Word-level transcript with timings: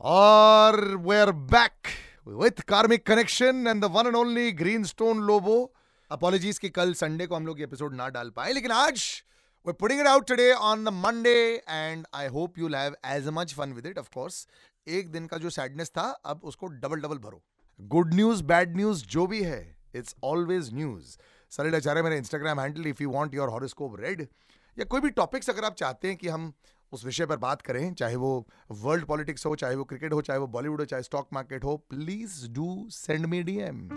और 0.00 0.80
we 0.96 1.18
are 1.20 1.30
back 1.52 1.88
with 2.28 2.60
karmic 2.68 3.06
connection 3.06 3.66
and 3.68 3.80
the 3.82 3.90
one 3.92 4.06
and 4.06 4.16
only 4.16 4.50
Greenstone 4.84 5.20
Lobo 5.26 5.56
apologies 6.10 6.58
की 6.58 6.68
कल 6.70 6.92
Sunday 6.94 7.26
को 7.26 7.36
हम 7.36 7.46
लोग 7.46 7.60
एपिसोड 7.60 7.94
ना 7.94 8.08
डाल 8.08 8.30
पाए, 8.30 8.52
लेकिन 8.52 8.70
आज 8.72 9.02
we 9.66 9.72
putting 9.72 10.00
it 10.00 10.06
out 10.06 10.26
today 10.28 10.50
on 10.52 10.84
the 10.84 10.88
Monday 10.96 11.62
and 11.68 12.06
I 12.14 12.26
hope 12.28 12.58
you 12.58 12.68
have 12.74 12.96
as 13.06 13.28
much 13.32 13.54
fun 13.54 13.72
with 13.72 13.86
it 13.86 13.98
of course 13.98 14.46
एक 14.86 15.10
दिन 15.12 15.26
का 15.26 15.36
जो 15.36 15.50
सैडनेस 15.50 15.90
था, 15.90 16.02
अब 16.02 16.40
उसको 16.44 16.66
डबल 16.66 17.00
डबल 17.00 17.18
भरो। 17.18 17.42
गुड 17.80 18.14
न्यूज़ 18.14 18.42
बैड 18.44 18.76
न्यूज़ 18.76 19.04
जो 19.06 19.26
भी 19.26 19.42
है 19.42 19.60
it's 19.94 20.14
always 20.24 20.72
news 20.74 21.16
Saral 21.52 21.74
Acharya 21.76 22.02
मेरे 22.02 22.16
Instagram 22.18 22.60
handle 22.60 22.86
if 22.86 23.02
you 23.02 23.10
want 23.10 23.34
your 23.34 23.48
horoscope 23.48 24.00
read 24.00 24.26
या 24.76 24.84
कोई 24.84 25.00
भी 25.00 25.10
टॉपिक्स 25.10 25.50
अगर 25.50 25.64
आप 25.64 25.74
चाहते 25.74 26.08
हैं 26.08 26.16
कि 26.16 26.28
हम 26.28 26.52
उस 26.92 27.04
विषय 27.04 27.26
पर 27.26 27.36
बात 27.36 27.62
करें, 27.62 27.92
चाहे 27.94 28.16
वो 28.16 28.46
वर्ल्ड 28.70 29.04
पॉलिटिक्स 29.04 29.46
हो, 29.46 29.54
चाहे 29.56 29.76
वो 29.76 29.84
क्रिकेट 29.84 30.12
हो, 30.12 30.20
चाहे 30.22 30.38
वो 30.38 30.46
बॉलीवुड 30.46 30.80
हो, 30.80 30.84
चाहे 30.86 31.02
स्टॉक 31.02 31.28
मार्केट 31.32 31.64
हो 31.64 31.76
please 31.90 32.48
do 32.50 32.86
send 32.90 33.26
me 33.26 33.42
DM 33.42 33.88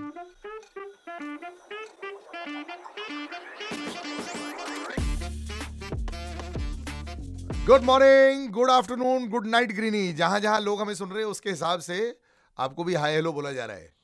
good 7.67 7.83
morning 7.83 8.49
good 8.49 8.69
afternoon 8.69 9.27
good 9.29 9.47
night 9.47 9.71
Greeny 9.71 10.11
जहाँ 10.13 10.39
जहाँ 10.39 10.59
लोग 10.59 10.81
हमें 10.81 10.93
सुन 10.95 11.09
रहे 11.09 11.23
हैं, 11.23 11.29
उसके 11.31 11.49
हिसाब 11.49 11.79
से 11.79 12.17
आपको 12.57 12.83
भी 12.83 12.93
हाई 12.93 13.13
हेलो 13.13 13.33
बोला 13.33 13.51
जा 13.51 13.65
रहा 13.65 13.77
है। 13.77 14.00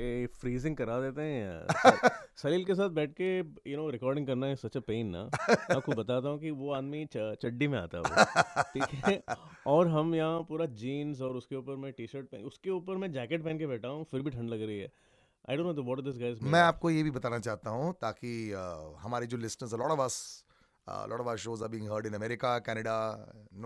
ए 0.00 0.26
फ्रीजिंग 0.40 0.76
करा 0.76 0.98
देते 1.00 1.22
हैं 1.22 1.42
यार। 1.42 2.08
सलील 2.42 2.64
के 2.64 2.74
साथ 2.74 2.90
बैठ 2.96 3.12
के 3.20 3.28
यू 3.70 3.76
नो 3.76 3.88
रिकॉर्डिंग 3.90 4.26
करना 4.26 4.46
है 4.46 4.56
सच 4.56 4.76
अ 4.76 4.80
पेन 4.86 5.06
ना। 5.10 5.22
मैं 5.24 5.76
आपको 5.76 5.92
बताता 5.92 6.28
हूँ 6.28 6.38
कि 6.40 6.50
वो 6.60 6.72
आदमी 6.74 7.04
चड्डी 7.14 7.68
में 7.68 7.78
आता 7.78 7.98
है 7.98 8.62
ठीक 8.74 8.94
है? 9.06 9.22
और 9.66 9.88
हम 9.88 10.14
यहाँ 10.14 10.42
पूरा 10.48 10.66
जीन्स 10.82 11.20
और 11.20 11.36
उसके 11.36 11.56
ऊपर 11.56 11.76
मैं 11.84 11.92
टी 11.92 12.06
शर्ट 12.06 12.26
पहन 12.26 12.44
उसके 12.52 12.70
ऊपर 12.70 12.96
मैं 12.96 13.10
जैकेट 13.12 13.44
पहन 13.44 13.58
के 13.58 13.66
बैठा 13.66 13.88
हूँ 13.88 14.04
फिर 14.10 14.22
भी 14.22 14.30
ठंड 14.30 14.50
लग 14.50 14.62
रही 14.62 14.78
है। 14.78 14.90
I 15.50 15.56
don't 15.56 15.76
know 15.76 15.82
what 15.82 16.00
this 16.04 16.18
guys 16.20 16.42
मैं 16.44 16.60
आपको 16.60 16.90
ये 16.90 17.02
भी 17.02 17.10
बताना 17.10 17.38
चाहता 17.48 17.70
हूँ 17.70 17.92
ताकि 18.00 18.30
हमारे 19.00 19.26
जो 19.26 19.36
listeners 19.38 19.74
lot 19.74 19.90
of 19.90 20.00
us 20.00 20.20
lot 20.86 21.20
of 21.20 21.26
our 21.26 21.36
shows 21.38 21.62
are 21.64 21.68
being 21.68 21.90
heard 21.92 22.06
in 22.06 22.14
America 22.14 22.58
Canada 22.66 22.96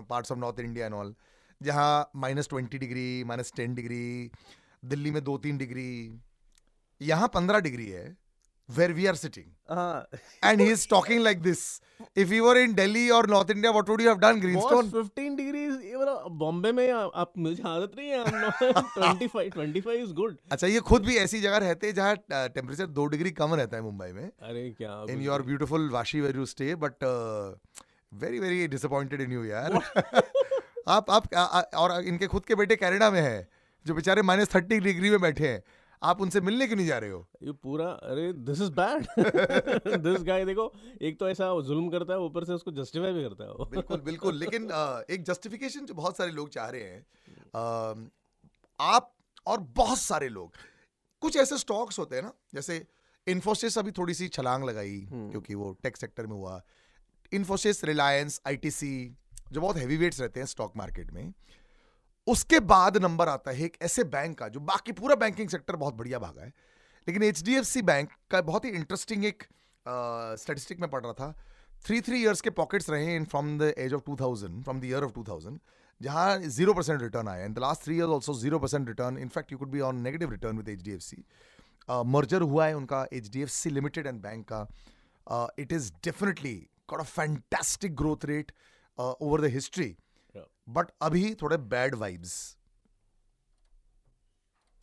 parts 0.09 0.31
of 0.31 0.39
north 0.39 0.59
India 0.61 0.85
and 0.85 0.95
all 0.95 1.13
जहाँ 1.61 2.11
minus 2.23 2.49
twenty 2.49 2.77
degree 2.77 3.23
minus 3.25 3.53
ten 3.55 3.75
degree 3.75 4.03
Delhi 4.85 5.11
में 5.11 5.23
दो 5.23 5.37
तीन 5.37 5.57
डिग्री 5.57 6.21
यहाँ 7.01 7.27
पंद्रह 7.27 7.59
डिग्री 7.59 7.89
है 7.89 8.17
where 8.69 8.93
we 8.93 9.05
are 9.05 9.15
sitting 9.15 9.45
and 10.43 10.61
he 10.61 10.71
is 10.71 10.87
talking 10.89 11.23
like 11.23 11.41
this 11.41 11.81
if 12.17 12.33
you 12.33 12.45
were 12.45 12.57
in 12.57 12.73
Delhi 12.73 13.09
और 13.09 13.29
north 13.29 13.51
India 13.51 13.71
what 13.71 13.89
would 13.89 14.01
you 14.01 14.07
have 14.07 14.17
done 14.17 14.39
Greenstone 14.39 14.89
15 14.91 15.37
degrees 15.37 15.85
ये 15.85 15.95
वाला 15.95 16.13
बॉम्बे 16.13 16.71
में 16.71 16.91
आप 16.91 17.33
मुझे 17.37 17.63
आदत 17.63 17.91
नहीं 17.95 18.09
है 18.09 18.23
25 18.23 19.57
25 19.57 19.87
इज़ 19.87 20.13
गुड 20.13 20.37
अच्छा 20.51 20.67
ये 20.67 20.79
खुद 20.79 21.05
भी 21.05 21.17
ऐसी 21.17 21.39
जगह 21.39 21.57
रहते 21.57 21.87
हैं 21.87 21.93
जहाँ 21.93 22.15
टेम्परेचर 22.31 22.85
दो 22.85 23.05
डिग्री 23.05 23.31
कम 23.31 23.53
रहता 23.53 23.77
है 23.77 23.83
मुंबई 23.83 24.11
में। 24.11 24.31
अरे 24.41 24.75
क्या 24.77 25.05
भी। 25.05 25.27
beautiful 25.51 25.89
Vashi 25.89 26.21
where 26.21 26.35
you 26.37 26.45
stay, 26.45 26.73
but 26.73 26.93
uh, 27.03 27.55
very 28.23 28.39
very 28.39 28.67
disappointed 28.67 29.21
in 29.21 29.31
you 29.31 29.45
यार। 29.45 29.73
आप 30.87 31.11
आप 31.11 31.33
आ, 31.35 31.43
आ, 31.43 31.61
और 31.61 32.03
इनके 32.03 32.27
खुद 32.27 32.45
के 32.45 32.55
बेटे 32.55 32.75
कनाडा 32.75 33.11
में 33.11 33.21
हैं। 33.21 33.47
जो 33.85 33.93
बेचारे 33.93 34.21
माइनस 34.21 34.53
थर्टी 34.55 34.79
डिग्री 34.79 35.09
में 35.09 35.19
बैठे 35.21 35.47
हैं 35.47 35.63
आप 36.01 36.21
उनसे 36.21 36.41
मिलने 36.41 36.65
क्यों 36.67 36.77
नहीं 36.77 36.87
जा 36.87 36.97
रहे 36.97 37.09
हो? 37.09 37.27
ये 37.43 37.51
पूरा 37.63 37.85
अरे 38.11 38.31
this 38.47 38.61
is 38.61 38.71
bad 38.71 39.05
this 40.03 40.23
guy 40.27 40.45
देखो 40.45 40.71
एक 41.01 41.19
तो 41.19 41.29
ऐसा 41.29 41.45
जुल्म 41.67 41.89
करता 41.89 42.13
है 42.13 42.19
ऊपर 42.19 42.45
से 42.45 42.53
उसको 42.53 42.71
जस्टिफाई 42.71 43.13
भी 43.13 43.23
करता 43.23 43.43
है 43.43 43.69
बिल्कुल 43.71 44.01
बिल्कुल 44.01 44.35
लेकिन 44.35 44.63
एक 45.09 45.23
जस्टिफिकेशन 45.27 45.85
जो 45.85 45.93
बहुत 45.93 46.17
सारे 46.17 46.31
लोग 46.31 46.49
चाह 46.49 46.69
रहे 46.69 46.83
हैं 46.83 48.09
आप 48.79 49.13
और 49.47 49.59
बहुत 49.77 49.99
सारे 49.99 50.29
लोग। 50.29 50.53
कुछ 51.21 51.37
ऐसे 51.37 51.57
स्टॉक्स 51.57 51.99
होते 51.99 52.15
हैं 52.15 52.23
ना 52.23 52.33
जैसे 52.55 52.85
इन्फोसिस 53.27 53.77
अभी 53.77 53.91
थोड़ी 53.91 54.13
सी 54.13 54.27
छलांग 54.27 54.63
लगाई 54.63 54.99
हम्म। 55.11 55.29
क्योंकि 55.31 55.55
वो 55.55 55.71
टेक 55.83 55.97
सेक्टर 55.97 56.27
में 56.27 56.35
हुआ। 56.35 56.61
इन्फोसिस 57.31 57.83
रिलायंस 57.83 58.41
आईटीसी 58.47 58.93
जो 59.51 59.61
बहुत 59.61 59.77
हैवी 59.77 59.97
वेट्स 59.97 60.21
रहते 60.21 60.39
हैं 60.39 60.47
स्टॉक 60.47 60.77
मार्केट 60.77 61.11
में 61.11 61.33
उसके 62.27 62.59
बाद 62.61 62.97
नंबर 62.97 63.29
आता 63.29 63.51
है 63.51 63.63
एक 63.65 63.77
ऐसे 63.81 64.03
बैंक 64.05 64.37
का, 64.37 64.47
जो 64.47 64.59
बाकी 64.61 64.91
पूरा 64.91 65.15
बैंकिंग 65.15 65.49
सेक्टर 65.49 65.75
बहुत 65.75 65.93
बढ़िया 65.95 66.19
भागा 66.19 66.41
है। 66.41 66.53
लेकिन 67.07 67.23
एच 67.23 67.77
बैंक 67.79 68.09
का 68.31 68.41
बहुत 68.43 68.65
ही 68.65 68.69
इंटरेस्टिंग 68.71 69.25
एक 69.25 69.43
स्टेटिस्टिक 70.41 70.79
में 70.79 70.89
पढ़ 70.89 71.03
रहा 71.03 71.13
था। 71.13 71.31
थ्री 71.85 71.99
थ्री 72.01 72.21
इयर्स 72.21 72.41
के 72.41 72.49
पॉकेट्स 72.51 72.89
रहे 72.89 73.05
हैं 73.05 73.23
from 73.25 73.57
the 73.59 73.73
age 73.77 73.93
of 73.93 74.01
2000 74.03 74.61
from 74.63 74.79
the 74.79 74.85
year 74.85 75.03
of 75.03 75.11
2000 75.13 75.57
जहाँ 76.01 76.37
ज़ीरो 76.39 76.73
परसेंट 76.73 77.01
रिटर्न 77.01 77.27
आया 77.27 77.45
in 77.45 77.53
the 77.53 77.59
last 77.59 77.83
three 77.83 77.95
years 77.95 78.09
also 78.09 78.33
zero 78.33 78.59
percent 78.59 78.87
return 78.87 79.17
in fact 79.17 79.51
you 79.51 79.57
could 79.57 79.69
be 79.71 79.79
on 79.79 79.99
negative 80.01 80.31
return 80.31 80.57
with 80.57 80.69
H 80.69 80.81
D 80.83 80.91
F 80.91 81.01
C 81.01 81.23
merger 82.07 82.41
हुआ 82.41 82.65
है 82.65 82.75
उनका 82.75 83.05
H 83.13 83.29
D 83.31 83.41
F 83.41 83.49
C 83.49 83.69
limited 83.69 84.07
and 84.07 84.21
bank 84.21 84.45
का। 84.51 85.47
It 85.59 85.71
is 85.71 85.91
definitely 86.03 86.55
got 86.89 86.99
a 86.99 87.03
fantastic 87.03 87.95
growth 87.95 88.25
rate 88.25 88.51
over 88.97 89.41
the 89.41 89.51
history. 89.53 89.95
But 90.67 90.91
अभी 91.01 91.33
थोड़े 91.35 91.57
bad 91.57 91.95
vibes 91.95 92.35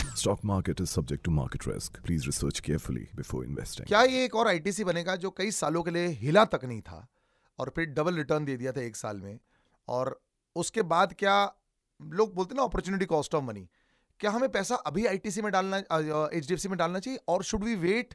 stock 0.00 0.40
market 0.44 0.80
is 0.80 0.88
subject 0.88 1.24
to 1.24 1.30
market 1.30 1.62
risk. 1.62 2.00
Please 2.02 2.24
research 2.26 2.60
carefully 2.60 3.04
before 3.20 3.44
investing. 3.46 3.86
क्या 3.88 4.02
ये 4.02 4.24
एक 4.24 4.34
और 4.34 4.48
ITC 4.48 4.84
बनेगा 4.84 5.16
जो 5.16 5.30
कई 5.30 5.50
सालों 5.50 5.82
के 5.82 5.90
लिए 5.90 6.06
हिला 6.06 6.44
तक 6.44 6.64
नहीं 6.64 6.80
था 6.80 7.06
और 7.58 7.72
फिर 7.76 7.86
डबल 7.86 8.14
रिटर्न 8.14 8.44
दे 8.44 8.56
दिया 8.56 8.72
था 8.72 8.80
एक 8.80 8.96
साल 8.96 9.20
में 9.20 9.38
और 9.88 10.20
उसके 10.56 10.82
बाद 10.82 11.12
क्या 11.12 11.36
लोग 12.00 12.34
बोलते 12.34 12.54
ना 12.54 12.62
अपॉर्चुनिटी 12.62 13.06
कॉस्ट 13.06 13.34
ऑफ़ 13.34 13.44
मनी 13.44 13.68
क्या 14.20 14.30
हमें 14.30 14.48
पैसा 14.52 14.74
अभी 14.74 15.06
आईटीसी 15.06 15.42
में 15.42 15.50
डालना 15.52 15.76
एचडीएफसी 15.76 16.68
में 16.68 16.76
डालना 16.78 16.98
चाहिए 16.98 17.20
और 17.28 17.42
शुड 17.42 17.64
वी 17.64 17.74
वेट 17.74 18.14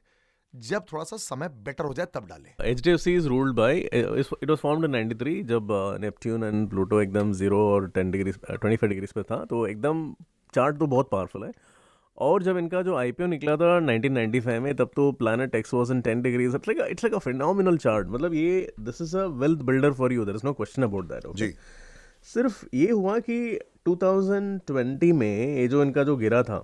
जब 0.61 0.85
थोड़ा 0.91 1.03
सा 1.03 1.17
समय 1.17 1.49
बेटर 1.66 1.85
हो 1.85 1.93
जाए 1.93 2.07
तब 2.13 2.27
डालें। 2.27 2.49
HDFC 2.73 3.13
is 3.19 3.27
ruled 3.27 3.55
by 3.55 3.69
it 3.93 4.49
was 4.49 4.61
formed 4.61 4.88
in 4.88 4.95
93 4.95 5.35
जब 5.47 5.67
नेपट्यून 6.01 6.43
एंड 6.43 6.69
प्लूटो 6.69 7.01
एकदम 7.01 7.31
ज़ीरो 7.33 7.59
और 7.69 7.89
टेन 7.95 8.11
डिग्री 8.11 8.31
25 8.31 8.83
डिग्रीज 8.83 9.11
पे 9.11 9.23
था 9.23 9.44
तो 9.45 9.65
एकदम 9.67 10.11
चार्ट 10.53 10.77
तो 10.79 10.88
बहुत 10.88 11.09
पावरफुल 11.11 11.44
है। 11.44 11.51
और 12.17 12.44
जब 12.44 12.57
इनका 12.57 12.81
जो 12.81 12.95
आईपीओ 12.95 13.27
निकला 13.27 13.55
था 13.57 13.77
1995 13.79 14.59
में 14.61 14.73
तब 14.75 14.91
तो 14.95 15.11
planet 15.13 15.55
X 15.55 15.73
was 15.73 15.91
in 15.91 16.01
ten 16.01 16.21
degrees 16.21 16.55
it's 16.55 16.67
like 16.67 16.79
it's 16.91 17.03
like 17.03 17.15
a 17.15 17.19
phenomenal 17.19 17.77
chart 17.77 18.07
मतलब 18.09 18.33
ये 18.33 18.73
this 18.79 19.01
is 19.01 19.17
a 19.17 19.25
wealth 19.41 19.61
builder 19.69 19.91
for 19.94 20.13
you 20.13 20.25
there 20.25 20.35
is 20.35 20.45
no 20.45 20.53
question 20.53 20.83
about 20.83 21.05
that 21.07 21.35
जी। 21.35 21.53
सिर्फ़ 22.25 22.63
ये 22.73 22.89
हुआ 22.91 23.17
कि 23.19 23.38
2020 23.88 25.11
में 25.13 25.57
ये 25.57 25.67
जो 25.67 25.81
इनका 25.83 26.03
जो 26.03 26.15
गिरा 26.17 26.41
था 26.44 26.59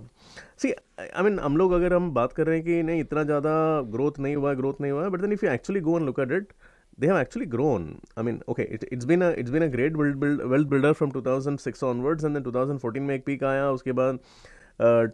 सी 0.58 0.72
आई 1.00 1.22
मीन 1.22 1.38
हम 1.38 1.56
लोग 1.56 1.72
अगर 1.72 1.94
हम 1.94 2.10
बात 2.14 2.32
कर 2.32 2.46
रहे 2.46 2.56
हैं 2.56 2.64
कि 2.66 2.82
नहीं 2.82 3.00
इतना 3.00 3.22
ज़्यादा 3.24 3.54
ग्रोथ 3.92 4.18
नहीं 4.20 4.36
हुआ 4.36 4.52
ग्रोथ 4.54 4.80
नहीं 4.80 4.92
हुआ 4.92 5.08
but 5.08 5.20
then 5.20 5.32
if 5.32 5.44
you 5.46 5.50
actually 5.52 5.80
go 5.80 5.96
and 5.98 6.06
look 6.06 6.20
at 6.20 6.32
it 6.32 6.52
they 7.00 7.06
have 7.06 7.18
actually 7.18 7.46
grown 7.48 7.88
I 8.18 8.24
mean 8.24 8.40
okay 8.48 8.62
it's 8.92 9.04
been 9.04 9.22
it's 9.24 9.50
been 9.50 9.62
a 9.62 9.66
great 9.68 9.96
build 9.96 10.42
wealth 10.44 10.68
builder 10.68 10.92
from 10.92 11.10
two 11.10 11.22
thousand 11.22 11.58
six 11.58 11.84
onwards 11.84 12.24
and 12.24 12.34
then 12.34 12.42
two 12.42 12.52
thousand 12.52 12.80
fourteen 12.80 13.02
में 13.02 13.14
एक 13.14 13.24
peak 13.26 13.44
आया 13.44 13.70
उसके 13.72 13.92
बाद 14.00 14.18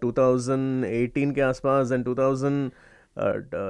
two 0.00 0.12
thousand 0.12 0.84
eighteen 0.84 1.32
के 1.32 1.40
आसपास 1.42 1.92
and 1.92 2.04
two 2.04 2.14
thousand 2.14 2.70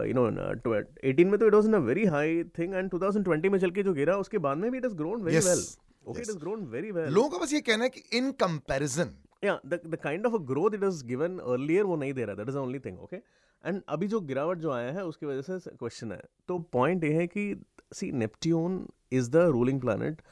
you 0.07 0.15
know 0.15 0.75
eighteen 1.05 1.29
में 1.29 1.39
तो 1.39 1.47
it 1.47 1.55
was 1.55 1.69
in 1.69 1.75
a 1.75 1.79
very 1.83 2.05
high 2.07 2.43
thing 2.59 2.75
and 2.75 2.91
two 2.91 2.99
thousand 2.99 3.25
twenty 3.25 3.49
में 3.49 3.59
चल 3.59 3.71
के 3.71 3.83
जो 3.83 3.93
गिरा 3.95 4.17
उसके 4.19 4.39
बाद 4.39 4.59
में 4.59 4.71
भी 4.71 4.79
it 4.79 4.85
is 4.85 4.95
grown 4.95 5.23
very 5.23 5.47
well 5.47 5.65
okay 6.07 6.21
it 6.21 6.29
is 6.29 6.39
grown 6.39 6.65
very 6.67 6.91
well 6.91 7.13
लोगों 7.13 7.29
का 7.29 7.39
बस 7.39 7.53
ये 7.53 7.61
कहना 7.61 7.85
है 7.85 7.91
कि 7.91 8.03
in 8.19 8.31
comparison 8.39 9.15
yeah 9.43 9.59
the 9.67 9.81
the 9.87 9.97
kind 10.03 10.27
of 10.27 10.35
a 10.35 10.39
growth 10.47 10.75
it 10.75 10.85
is 10.85 11.05
given 11.07 11.39
earlier 11.39 11.85
वो 11.85 11.97
नहीं 11.97 12.13
दे 12.15 12.25
रहा 12.25 12.35
that 12.35 12.49
is 12.49 12.57
only 12.57 12.79
thing 12.79 12.99
okay 13.01 13.17
okay? 13.17 13.27
And 13.65 13.83
अभी 13.89 14.09
जो 14.09 14.21
गिरावट 14.21 14.59
जो 14.59 14.71
आया 14.71 14.93
है 14.93 15.05
उसकी 15.05 15.27
वजह 15.27 15.59
से 15.59 15.71
क्वेश्चन 15.71 16.13
है। 16.13 16.23
तो 16.49 16.59
पॉइंट 16.73 17.05
ये 17.05 17.13
है 17.13 17.27
कि 17.27 17.55
see 17.95 18.11
Neptune 18.13 18.87
is 19.13 19.31
the 19.31 19.37
ruling 19.37 19.81
planet 19.81 20.23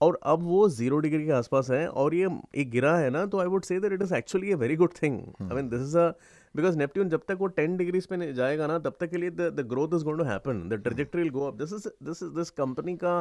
और 0.00 0.18
अब 0.22 0.42
वो 0.42 0.68
ज़ीरो 0.68 0.98
डिग्री 0.98 1.24
के 1.26 1.32
आसपास 1.32 1.70
है 1.70 1.86
और 1.88 2.14
ये 2.14 2.28
एक 2.54 2.70
गिरा 2.70 2.96
है 2.96 3.10
ना 3.10 3.24
तो 3.26 3.38
I 3.38 3.46
would 3.46 3.64
say 3.64 3.78
that 3.80 3.92
it 3.92 4.02
is 4.02 4.14
actually 4.14 4.50
a 4.50 4.54
very 4.54 4.76
good 4.76 4.94
thing 5.02 5.20
I 5.42 5.56
mean 5.56 5.68
this 5.68 5.80
is 5.80 5.98
a 5.98 6.12
because 6.54 6.76
Neptune 6.78 7.08
जब 7.08 7.22
तक 7.28 7.36
वो 7.40 7.46
टेन 7.58 7.76
डिग्रीज 7.76 8.06
पे 8.06 8.32
जाएगा 8.32 8.66
ना 8.66 8.78
तब 8.80 8.96
तक 9.00 9.10
के 9.10 9.16
लिए 9.16 9.30
the 9.30 9.66
growth 9.70 9.94
is 9.94 10.04
going 10.04 10.18
to 10.18 10.24
happen 10.24 10.68
the 10.68 10.80
trajectory 10.82 11.22
will 11.22 11.30
go 11.32 11.46
up 11.46 11.54
this 11.62 11.72
is 11.72 11.88
this 12.04 12.22
is 12.22 12.30
this 12.36 12.50
company 12.60 12.96
का 12.96 13.14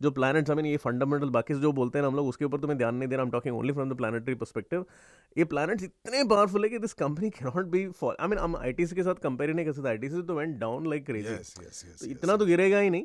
जो 0.00 0.10
प्लैनेट्स 0.10 0.50
आई 0.50 0.56
मीन 0.56 0.66
ये 0.66 0.76
फंडामेंटल 0.76 1.28
बाकी 1.30 1.54
जो 1.60 1.72
बोलते 1.72 1.98
हैं 1.98 2.06
हम 2.06 2.16
लोग 2.16 2.28
उसके 2.28 2.44
ऊपर 2.44 2.60
तो 2.60 2.68
मैं 2.68 2.76
ध्यान 2.78 2.94
नहीं 2.94 3.08
दे 3.08 3.16
रहा 3.16 3.22
I 3.22 3.26
am 3.26 3.32
talking 3.32 3.56
only 3.56 3.72
from 3.72 3.90
the 3.90 3.96
planetary 3.96 4.34
perspective 4.34 4.84
ये 5.36 5.44
प्लैनेट्स 5.52 5.84
इतने 5.84 6.24
पावरफुल 6.24 6.64
है 6.64 6.70
कि 6.70 6.78
this 6.78 6.92
company 7.02 7.30
can 7.30 7.50
not 7.54 7.66
be 7.70 7.86
for 8.00 8.16
I 8.20 8.28
mean 8.28 8.38
हम 8.38 8.56
आईटीसी 8.56 8.96
के 8.96 9.02
साथ 9.02 9.22
कंपेयर 9.22 9.50
ही 9.50 9.56
नहीं 9.56 9.66
कर 9.66 9.72
सकते. 9.72 9.88
आईटीसी 9.88 10.22
तो 10.22 10.34
वेंट 10.36 10.58
डाउन 10.60 10.90
लाइक 10.90 11.06
क्रेजी 11.06 12.10
इतना 12.10 12.36
तो 12.36 12.46
गिरेगा 12.46 12.78
ही 12.78 12.90
नहीं. 12.90 13.04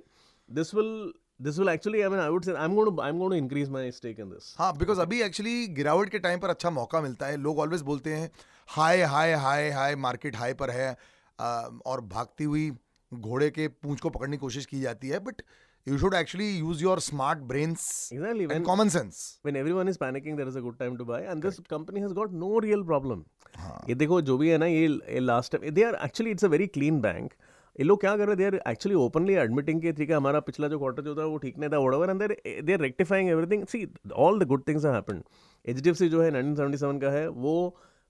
This 0.50 0.76
will 0.76 1.12
this 1.42 1.58
will 1.60 1.70
actually 1.70 2.02
I 2.02 2.10
mean 2.10 2.20
I 2.20 2.30
would 2.30 2.44
say 2.44 2.54
I 2.54 2.66
am 2.66 2.76
going 2.76 2.96
to 2.96 3.02
I 3.02 3.10
am 3.10 3.18
going 3.18 3.32
to 3.32 3.38
increase 3.38 3.70
my 3.70 3.92
stake 3.92 4.20
in 4.20 4.30
this 4.30 4.56
हाँ 4.60 4.76
बिकॉज़ 4.78 5.00
अभी 5.02 5.22
एक्चुअली 5.22 5.68
गिरावट 5.76 6.10
के 6.10 6.20
टाइम 6.20 6.40
पर 6.40 6.50
अच्छा 6.50 6.70
मौका 6.70 7.02
मिलता 7.02 7.26
है. 7.26 7.38
लोग 7.38 7.60
ऑलवेज 7.60 7.82
बोलते 7.92 8.14
हैं 8.14 8.32
high 8.70 9.02
high 9.12 9.32
high 9.44 9.70
high 9.72 9.96
market 9.98 10.36
high 10.36 10.54
पर 10.54 10.70
है 10.72 10.92
और 11.40 12.02
भागती 12.12 12.44
हुई 12.44 12.70
घोड़े 13.12 13.50
के 13.50 13.68
पूंछ 13.68 14.00
को 14.00 14.10
पकड़ने 14.10 14.38
की 14.38 14.42
कोशिश 14.42 14.66
की 14.66 14.82
जाती 14.82 15.10
है 15.10 15.20
but 15.20 15.42
you 15.88 15.98
should 15.98 16.14
actually 16.14 16.48
use 16.54 16.82
your 16.82 16.96
smart 17.00 17.44
brains 17.48 17.84
Exactly. 18.12 18.48
When, 18.48 18.58
and 18.58 18.66
common 18.66 18.90
sense. 18.90 19.20
when 19.42 19.56
everyone 19.56 19.88
is 19.88 19.98
panicking, 19.98 20.36
there 20.38 20.48
is 20.48 20.56
a 20.56 20.62
good 20.62 20.78
time 20.80 20.98
to 20.98 21.06
buy. 21.06 21.22
And 21.24 21.42
this 21.42 21.60
company 21.70 22.02
has 22.02 22.14
got 22.14 22.34
no 22.34 22.60
real 22.60 22.84
problem. 22.84 23.24
हाँ. 23.56 23.80
ये 23.90 23.96
देखो 23.96 24.22
जो 24.22 24.38
भी 24.38 24.50
है 24.50 24.58
ना 24.58 24.66
ये 24.66 25.20
last 25.20 25.52
time 25.52 25.70
they 25.74 25.84
are 25.84 25.96
actually 26.06 26.32
it's 26.32 26.46
a 26.46 26.48
very 26.48 26.68
clean 26.68 27.00
bank 27.02 27.32
ये 27.76 27.84
लोग 27.86 28.00
क्या 28.02 28.16
कर 28.18 28.28
रहे 28.28 28.30
हैं 28.30 28.38
they 28.38 28.46
are 28.46 28.72
actually 28.72 28.96
openly 28.98 29.34
admitting 29.44 29.82
के 29.82 29.92
ठीक 29.94 30.10
है 30.10 30.16
हमारा 30.16 30.40
पिछला 30.50 30.68
जो 30.68 30.80
क्वार्टर 30.80 31.04
जो 31.04 31.16
था 31.16 31.26
वो 31.26 31.38
ठीक 31.46 31.58
नहीं 31.58 31.70
था 31.70 31.78
whatever 31.78 32.10
and 32.10 32.22
they 32.66 32.74
are 32.74 32.80
rectifying 32.82 33.30
everything 33.30 33.66
see 33.72 33.86
all 34.26 34.40
the 34.40 34.48
good 34.48 34.68
things 34.68 34.86
have 34.86 34.94
happened 34.96 35.24
HDFC 35.66 36.10
जो 36.10 36.22
है 36.22 36.30
1977 36.32 37.02
का 37.02 37.12
है 37.12 37.28
वो 37.38 37.56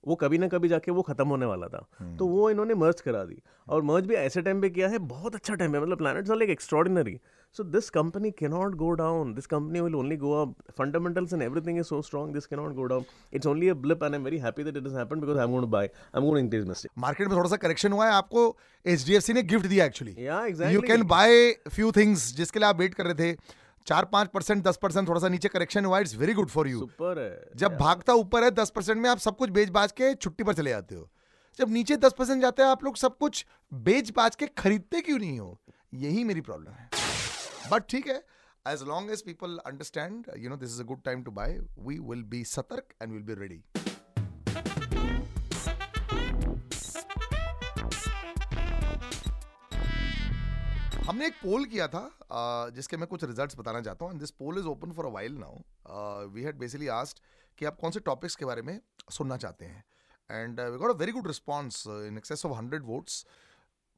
वो 0.08 0.16
कभी 0.16 0.38
ना 0.38 0.48
कभी 0.48 0.68
जाके 0.68 0.92
वो 0.92 1.02
खत्म 1.02 1.28
होने 1.28 1.46
वाला 1.46 1.68
था। 1.68 1.78
तो 1.78 2.04
हम्म। 2.04 2.26
वो 2.28 2.50
इन्होंने 2.50 2.74
मर्ज 2.76 3.02
करा 3.02 3.24
दी। 3.24 3.42
और 3.68 3.82
मर्ज 3.82 4.06
भी 4.06 4.16
ऐसे 4.16 4.42
टाइम 4.42 4.62
पे 4.62 4.70
किया 4.70 4.88
है 4.88 4.98
बहुत 5.08 5.36
अच्छा 5.36 5.56
टाइम 5.56 5.76
है। 5.76 5.82
मतलब 5.82 5.98
planets 5.98 6.32
all 6.32 6.42
extraordinary 6.42 7.20
so 7.56 7.64
this 7.64 7.90
company 7.90 8.32
के 8.32 8.48
not 8.48 8.76
go 8.76 8.90
down 8.92 9.34
this 9.34 9.46
company 9.46 9.82
will 9.82 9.96
only 9.96 10.18
go 10.18 10.34
up 10.42 10.56
fundamentals 10.78 11.34
and 11.34 11.42
everything 11.42 11.78
is 11.80 11.86
so 11.86 12.02
strong 12.02 12.34
this 12.34 12.46
के 12.46 12.56
not 12.56 12.74
go 12.76 12.84
down 12.84 13.06
it's 13.34 13.48
only 13.48 13.70
a 13.70 13.74
blip 13.76 14.04
and 14.04 14.16
am 14.16 14.24
very 14.24 14.38
happy 14.38 14.64
that 14.64 14.78
it 14.78 14.88
is 14.88 14.96
because 14.96 15.40
I 15.40 15.48
got 15.48 15.66
buy 15.68 15.86
I 15.86 16.22
got 16.22 16.38
increase 16.38 16.68
miss 16.68 16.86
market 16.98 17.28
में 17.28 17.38
थोड़ा 17.38 17.50
सा 17.50 17.56
correction 17.58 17.92
हुआ 17.92 18.06
है। 18.06 18.12
आपको 18.14 18.56
H 18.86 19.30
ने 19.30 19.44
gift 19.44 19.68
दिया 19.68 19.86
actually 19.86 20.16
या 20.20 20.46
exact 20.46 20.74
you 20.74 20.82
can 20.82 21.04
buy 21.08 21.52
few 21.70 21.92
things 21.92 22.36
जिसके 22.36 22.60
लिए 22.60 22.70
आप 22.70 22.80
वेट 22.80 22.94
कर 22.94 23.06
रहे 23.06 23.34
थे। 23.34 23.38
चार 23.88 24.06
पाँच 24.06 24.30
परसेंट 24.34 24.64
दस 24.64 24.78
परसेंट 24.82 25.08
थोड़ा 25.08 25.20
सा 25.22 25.28
नीचे 25.30 25.48
करेक्शन 25.48 25.86
हुआ 25.86 26.00
it's 26.00 26.16
very 26.16 26.34
good 26.34 26.50
for 26.50 26.68
you 26.68 26.80
super 26.80 27.18
है। 27.18 27.50
जब 27.56 27.78
भागता 27.78 28.14
ऊपर 28.14 28.44
है 28.44 28.52
दस 28.52 28.70
परसेंट 28.76 28.98
में 28.98 29.10
आप 29.10 29.18
सब 29.20 29.38
कुछ 29.38 29.50
बेच 29.50 29.70
बाज 29.70 29.92
के 29.92 30.14
छुट्टी 30.16 30.44
पर 30.44 30.54
चले 30.54 30.70
जाते 30.70 30.96
हो। 30.96 31.10
जब 31.60 31.70
नीचे 31.70 31.98
दस 31.98 32.14
परसेंट 32.18 32.42
जाते 32.42 32.64
हैं 32.64 32.70
आप 32.70 32.84
लोग 32.84 32.98
सब 32.98 33.18
कुछ 33.18 33.46
बेच 33.74 34.12
बाज 34.16 34.36
के 34.36 34.48
खरीदते 34.58 35.02
क्यों 35.02 35.18
नहीं 35.20 35.40
हो? 35.40 35.60
यही 35.94 36.24
मेरी 36.24 36.42
प्रॉब्लम 36.42 36.72
है। 36.72 36.90
बट 37.72 37.90
ठीक 37.90 38.08
है 38.08 38.24
as 38.66 38.84
long 38.88 39.12
as 39.12 39.22
people 39.22 39.58
understand 39.66 40.26
you 40.38 40.50
know 40.50 40.58
this 40.58 40.70
is 40.70 40.82
a 40.82 40.86
good 40.86 41.02
time 41.06 41.24
to 41.24 41.32
buy 41.32 41.58
we 41.80 42.00
will 42.00 42.24
be 42.30 42.44
सतर्क 42.46 42.94
एंड 43.02 43.12
विल 43.12 43.24
बी 43.24 43.34
रेडी 43.42 43.62
हमने 51.10 51.28
एक 51.28 51.34
पोल 51.34 51.64
किया 51.66 51.88
था 51.88 52.70
जिसके 52.76 52.98
मैं 52.98 53.08
कुछ 53.08 53.24
रिजल्ट्स 53.24 53.58
बताना 53.60 53.82
चाहता 53.82 54.06
हूँ 54.06 54.18
this 54.20 54.32
poll 54.32 54.58
is 54.60 54.66
open 54.68 54.92
for 54.94 55.06
a 55.06 55.10
while 55.12 55.38
now 55.38 56.28
we 56.34 56.44
had 56.44 56.58
basically 56.58 56.88
asked 56.96 57.22
कि 57.58 57.66
आप 57.66 57.78
कौन 57.82 57.92
से 57.92 58.00
टॉपिक्स 58.10 58.36
के 58.36 58.46
बारे 58.46 58.62
में 58.62 58.80
सुनना 59.12 59.38
चाहते 59.38 59.66
हैं? 59.66 59.84
And 60.30 60.60
we 60.60 60.78
got 60.78 60.90
a 60.90 60.98
very 60.98 61.12
good 61.12 61.28
response 61.28 61.84
in 61.88 62.18
excess 62.18 62.46
of 62.46 62.54
hundred 62.58 62.84
votes 62.86 63.26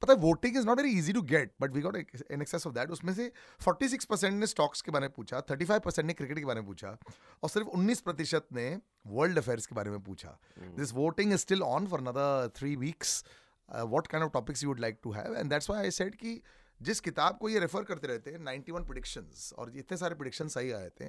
पता 0.02 0.14
है 0.14 0.20
voting 0.20 0.58
is 0.58 0.66
not 0.68 0.78
very 0.78 0.92
easy 1.00 1.14
to 1.14 1.22
get 1.34 1.52
but 1.62 1.72
we 1.72 1.82
got 1.82 1.98
in 1.98 2.42
excess 2.42 2.68
of 2.68 2.74
that 2.74 2.92
उसमें 2.92 3.14
से 3.14 3.32
46 3.68 4.06
परसेंट 4.06 4.34
ने 4.34 4.48
स्टॉक्स 4.48 4.82
के 4.82 4.92
बारे 4.92 5.08
में 5.08 5.14
पूछा 5.16 5.42
35 5.52 5.80
परसेंट 5.86 6.06
ने 6.08 6.14
क्रिकेट 6.14 6.40
के 6.40 6.46
बारे 6.46 6.62
में 6.62 6.68
पूछा 6.68 6.98
और 7.44 7.50
सिर्फ़ 7.50 7.68
19 7.80 8.02
प्रतिशत 8.02 8.48
ने 8.54 8.66
वर्ल्ड 9.08 9.38
अफेयर्स 9.38 9.66
के 9.66 9.76
बारे 9.76 9.92
में 9.92 10.00
पूछा. 10.04 10.38
This 10.78 10.94
voting 10.94 11.34
is 11.34 11.40
still 11.42 11.64
on 11.64 11.88
for 11.88 12.00
another 12.00 12.50
three 12.56 12.76
weeks 12.88 13.24
what 13.70 14.08
kind 14.08 14.26
of 14.26 14.34
topics 14.34 14.64
you 14.64 14.70
would 14.70 14.80
like 14.80 15.00
to 15.04 15.12
have 15.12 15.36
and 15.36 15.50
that's 15.50 15.70
why 15.70 15.84
I 15.84 15.92
said 15.92 16.16
कि 16.16 16.42
जिस 16.82 17.00
किताब 17.00 17.38
को 17.38 17.50
ये 17.50 17.60
रेफर 17.60 17.84
करते 17.84 18.08
रहते 18.08 18.32
हैं 18.32 18.40
91 18.40 18.72
वन 18.72 18.84
प्रिडिक्शंस 18.84 19.54
और 19.58 19.72
इतने 19.78 19.98
सारे 19.98 20.16
प्रिडिक्शन 20.16 20.48
सही 20.48 20.72
आए 20.72 20.90
थे, 20.90 21.06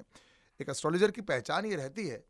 एक 0.61 0.69
एस्ट्रोलॉजर 0.71 1.11
की 1.11 1.21
पहचान 1.23 1.67
ये 1.67 1.77
रहती 1.77 2.07
है 2.09 2.23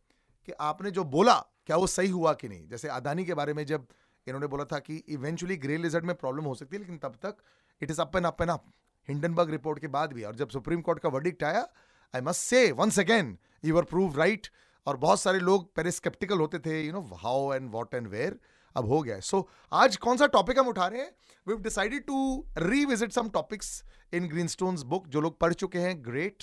कि 0.48 0.52
आपने 0.60 0.90
जो 0.90 1.04
बोला, 1.06 1.34
क्या 1.66 1.76
वो 1.76 1.86
सही 1.86 2.08
हुआ 2.10 2.32
कि 2.34 2.48
नहीं? 2.48 2.66
जैसे 2.68 2.88
अदानी 2.88 3.24
के 3.24 3.34
बारे 3.34 3.54
में 3.54 3.64
जब 3.66 3.86
इन्होंने 4.26 4.46
बोला 4.46 4.64
था 4.64 4.78
कि 4.78 4.96
इवेंचुअली 5.08 5.56
ग्रे 5.56 5.76
लिजर्ड 5.76 6.04
में 6.04 6.14
प्रॉब्लम 6.16 6.44
हो 6.44 6.54
सकती 6.54 6.76
है, 6.76 6.80
लेकिन 6.80 6.98
तब 6.98 7.18
तक 7.22 7.36
it 7.82 7.90
is 7.90 8.00
up 8.00 8.16
and 8.16 8.26
up 8.26 8.42
and 8.42 8.50
up 8.50 8.64
Hindenburg 9.08 9.50
report 9.50 9.78
के 9.80 9.88
बाद 9.88 10.12
भी, 10.12 10.22
और 10.22 10.36
जब 10.36 10.48
सुप्रीम 10.48 10.80
कोर्ट 10.80 10.98
का 10.98 11.08
वर्डिक्ट 11.08 11.44
आया 11.44 11.66
I 12.14 12.20
must 12.20 12.40
say 12.40 12.70
once 12.72 12.98
again 13.00 13.36
you 13.64 13.76
are 13.78 13.84
proved 13.84 14.18
right 14.18 14.46
और 14.86 14.96
बहुत 14.96 15.20
सारे 15.20 15.38
लोग 15.40 15.74
पहले 15.74 15.90
स्केप्टिकल 15.90 16.38
होते 16.38 16.58
थे 16.58 16.80
you 16.80 16.92
know 16.92 17.00
how 17.16 17.52
and 17.52 17.70
what 17.70 17.94
and 17.94 18.06
where 18.08 18.38
अब 18.76 18.88
हो 18.88 19.02
गया 19.02 19.14
है। 19.14 19.20
सो 19.20 19.38
so, 19.38 19.44
आज 19.72 19.96
कौन 19.96 20.16
सा 20.16 20.26
टॉपिक 20.26 20.58
हम 20.58 20.68
उठा 20.68 20.86
रहे 20.86 21.00
हैं? 21.00 21.12
We 21.48 21.54
decided 21.54 22.06
to 22.06 22.46
revisit 22.58 23.12
some 23.12 23.28
topics 23.28 23.84
in 24.14 24.28
Greenstone's 24.46 24.82
book 24.82 25.08
जो 25.08 25.20
लोग 25.20 25.40
पढ़ 25.40 25.52
चुके 25.52 25.78
हैं। 25.78 26.04
Great 26.04 26.42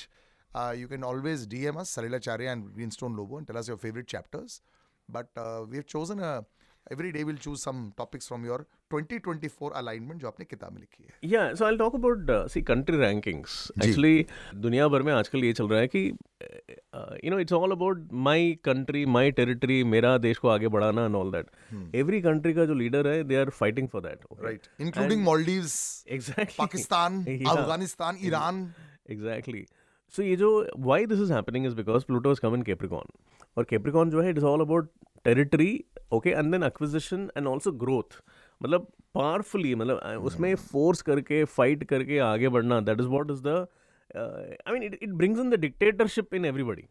you 0.57 0.87
can 0.87 1.03
always 1.03 1.47
D 1.47 1.65
M 1.65 1.75
us 1.75 1.89
Salilacharya 1.89 2.45
and 2.45 2.65
Greenstone 2.89 3.15
Lobo 3.15 3.37
and 3.37 3.47
tell 3.47 3.57
us 3.57 3.69
your 3.69 3.77
favourite 3.77 4.05
chapters 4.05 4.61
but 5.11 5.27
we 5.39 5.77
have 5.77 5.83
chosen 5.89 6.43
every 6.93 7.11
day 7.11 7.23
we'll 7.23 7.41
choose 7.45 7.61
some 7.61 7.81
topics 7.97 8.27
from 8.27 8.45
your 8.45 8.57
2024 8.93 9.71
alignment 9.75 10.17
जो 10.17 10.27
आपने 10.27 10.45
किताब 10.45 10.73
में 10.73 10.79
लिखी 10.79 11.03
है। 11.03 11.31
Yeah 11.31 11.59
so 11.59 11.67
i'll 11.67 11.79
talk 11.81 11.97
about 11.99 12.31
uh, 12.35 12.47
see 12.53 12.63
country 12.69 12.99
rankings. 13.01 13.49
Ji. 13.77 13.91
actually 13.91 14.31
दुनिया 14.55 14.87
भर 14.87 15.01
में 15.01 15.13
आजकल 15.13 15.43
ये 15.43 15.53
चल 15.53 15.67
रहा 15.67 15.79
है 15.79 15.87
कि 15.87 16.17
you 16.93 17.31
know 17.31 17.39
it's 17.39 17.53
all 17.53 17.71
about 17.71 18.07
my 18.25 18.51
country 18.63 19.05
my 19.07 19.31
territory 19.31 19.83
मेरा 19.85 20.17
देश 20.19 20.37
को 20.37 20.47
आगे 20.49 20.67
बढ़ाना 20.67 21.05
and 21.05 21.15
all 21.15 21.31
that 21.31 21.95
every 21.95 22.21
country 22.21 22.53
का 22.53 22.65
जो 22.65 22.73
लीडर 22.75 23.07
है 23.07 23.23
they 23.23 23.35
are 23.35 23.49
fighting 23.51 23.87
for 23.87 24.01
that 24.01 24.25
right 24.43 24.67
including 24.81 25.23
Maldives 25.25 25.75
exactly 26.09 26.55
Pakistan 26.57 27.23
Afghanistan 27.25 28.17
Iran 28.21 28.67
exactly 29.11 29.65
so 30.13 30.23
ये 30.23 30.35
जो 30.35 30.49
why 30.81 31.05
this 31.05 31.19
is 31.19 31.33
happening 31.33 31.65
is 31.65 31.75
because 31.75 32.05
Pluto 32.05 32.31
is 32.31 32.39
come 32.41 32.55
in 32.55 32.61
Capricorn 32.63 33.11
और 33.57 33.63
Capricorn 33.69 34.09
जो 34.09 34.21
है 34.21 34.29
it 34.29 34.37
is 34.37 34.45
all 34.45 34.61
about 34.61 34.91
territory 35.25 35.71
okay 36.13 36.29
and 36.29 36.51
then 36.51 36.63
acquisition 36.63 37.29
and 37.37 37.47
also 37.47 37.71
growth 37.83 38.21
मतलब 38.61 38.87
powerfully 39.13 39.73
मतलब 39.75 40.23
उसमें 40.25 40.53
force 40.55 41.01
करके 41.01 41.43
fight 41.57 41.83
करके 41.89 42.17
आगे 42.25 42.49
बढ़ना 42.49 42.79
that 42.81 43.01
is 43.01 43.07
what 43.07 43.31
is 43.31 43.41
the 43.43 43.65
I 44.15 44.73
mean 44.73 44.83
it 44.83 45.09
brings 45.09 45.39
in 45.39 45.49
the 45.49 45.59
dictatorship 45.59 46.33
in 46.35 46.45
everybody 46.45 46.83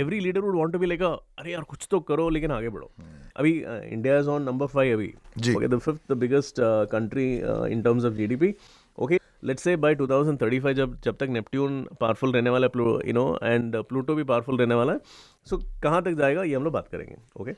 every 0.00 0.20
leader 0.20 0.40
would 0.40 0.56
want 0.56 0.72
to 0.72 0.78
be 0.78 0.86
like 0.86 1.02
अरे 1.02 1.52
यार 1.52 1.62
कुछ 1.68 1.86
तो 1.90 2.00
करो 2.00 2.28
लेकिन 2.28 2.50
आगे 2.50 2.68
बढ़ो. 2.68 2.90
अभी 3.36 3.52
India 3.66 4.18
is 4.18 4.28
on 4.28 4.42
number 4.42 4.66
five 4.66 4.96
अभी। 4.96 5.12
जी। 5.38 5.54
Okay 5.54 5.68
the 5.68 5.78
fifth 5.78 6.12
the 6.12 6.16
biggest 6.18 6.60
country 6.92 7.32
in 7.72 7.82
terms 7.84 8.04
of 8.04 8.14
GDP 8.14 8.54
okay 8.98 9.18
let's 9.44 9.62
say 9.62 9.76
by 9.76 9.94
2035 9.96 10.72
जब 10.72 10.96
जब 11.04 11.16
तक 11.20 11.28
नेपट्यून 11.30 11.82
पावरफुल 12.00 12.32
रहने 12.32 12.50
वाला 12.50 12.66
है 12.66 12.82
यू 13.08 13.12
नो 13.12 13.26
एंड 13.42 13.76
प्लूटो 13.88 14.14
भी 14.14 14.24
पावरफुल 14.24 14.58
रहने 14.58 14.74
वाला 14.74 14.92
है 14.92 14.98
सो 15.46 15.58
कहाँ 15.82 16.02
तक 16.02 16.14
जाएगा 16.18 16.42
ये 16.42 16.54
हम 16.54 16.64
लोग 16.64 16.72
बात 16.72 16.88
करेंगे 16.88 17.16
okay 17.40 17.52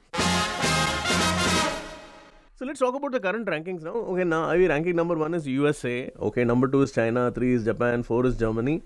So 2.58 2.64
let's 2.64 2.80
talk 2.80 2.94
about 2.94 3.12
the 3.12 3.20
current 3.20 3.46
rankings 3.46 3.82
now. 3.82 3.92
Okay, 3.92 4.24
now 4.24 4.44
I 4.44 4.56
mean, 4.56 4.70
ranking 4.70 4.96
number 4.96 5.14
one 5.14 5.34
is 5.34 5.46
USA. 5.46 6.10
Okay, 6.28 6.44
number 6.44 6.68
two 6.68 6.80
is 6.82 6.92
China. 6.92 7.30
Three 7.30 7.52
is 7.52 7.64
Japan. 7.64 8.02
Four 8.02 8.24
is 8.24 8.36
Germany. 8.36 8.82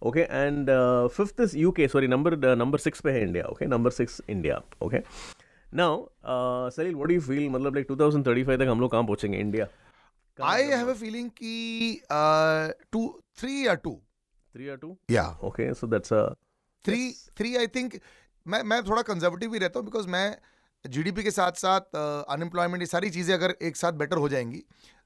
Okay, 0.00 0.26
and 0.30 0.70
uh, 0.70 1.08
fifth 1.08 1.40
is 1.40 1.56
UK. 1.56 1.90
Sorry, 1.90 2.06
number 2.06 2.32
uh, 2.50 2.54
number 2.54 2.78
six 2.78 3.00
पे 3.00 3.12
है 3.12 3.22
India. 3.22 3.44
Okay, 3.54 3.66
number 3.66 3.90
six 3.90 4.20
India. 4.28 4.62
Okay. 4.80 5.02
Now, 5.72 6.08
uh, 6.24 6.70
Salil, 6.76 6.94
what 6.94 7.08
do 7.08 7.14
you 7.14 7.20
feel? 7.20 7.50
मतलब 7.50 7.76
like 7.78 7.88
2035 7.88 8.58
तक 8.58 8.68
हम 8.70 8.80
लोग 8.80 8.90
कहाँ 8.90 9.04
पहुँचेंगे 9.06 9.40
India? 9.44 9.66
I 10.40 10.62
have 10.62 10.90
a 10.90 10.94
feeling 10.94 11.30
कि 11.42 12.00
two 12.92 13.00
three 13.40 13.66
या 13.66 13.74
टू 13.86 14.00
Three 14.54 14.68
or 14.74 14.76
two? 14.84 14.92
या 15.10 15.24
Okay, 15.48 15.68
so 15.80 15.90
that's 15.94 16.12
a 16.12 16.22
three 16.84 17.10
three 17.38 17.56
I 17.56 17.66
think 17.74 17.98
मैं 18.46 18.62
मैं 18.62 18.82
थोड़ा 18.84 19.02
कंजर्वेटिव 19.02 19.50
भी 19.50 19.58
रहता 19.58 19.78
हूँ 19.78 19.86
बिकॉज़ 19.86 20.08
मैं 20.08 20.26
जीडीपी 20.84 21.22
के 21.22 21.30
साथ 21.30 21.52
साथ 21.58 21.96
अनएम्प्लॉयमेंट 22.30 22.82
ये 22.82 22.86
सारी 22.86 23.10
चीज़ें 23.10 23.34
अगर 23.34 23.54
एक 23.62 23.76
साथ 23.76 23.92
बेटर 24.02 24.16
हो 24.16 24.28
जाएँगी 24.28 24.62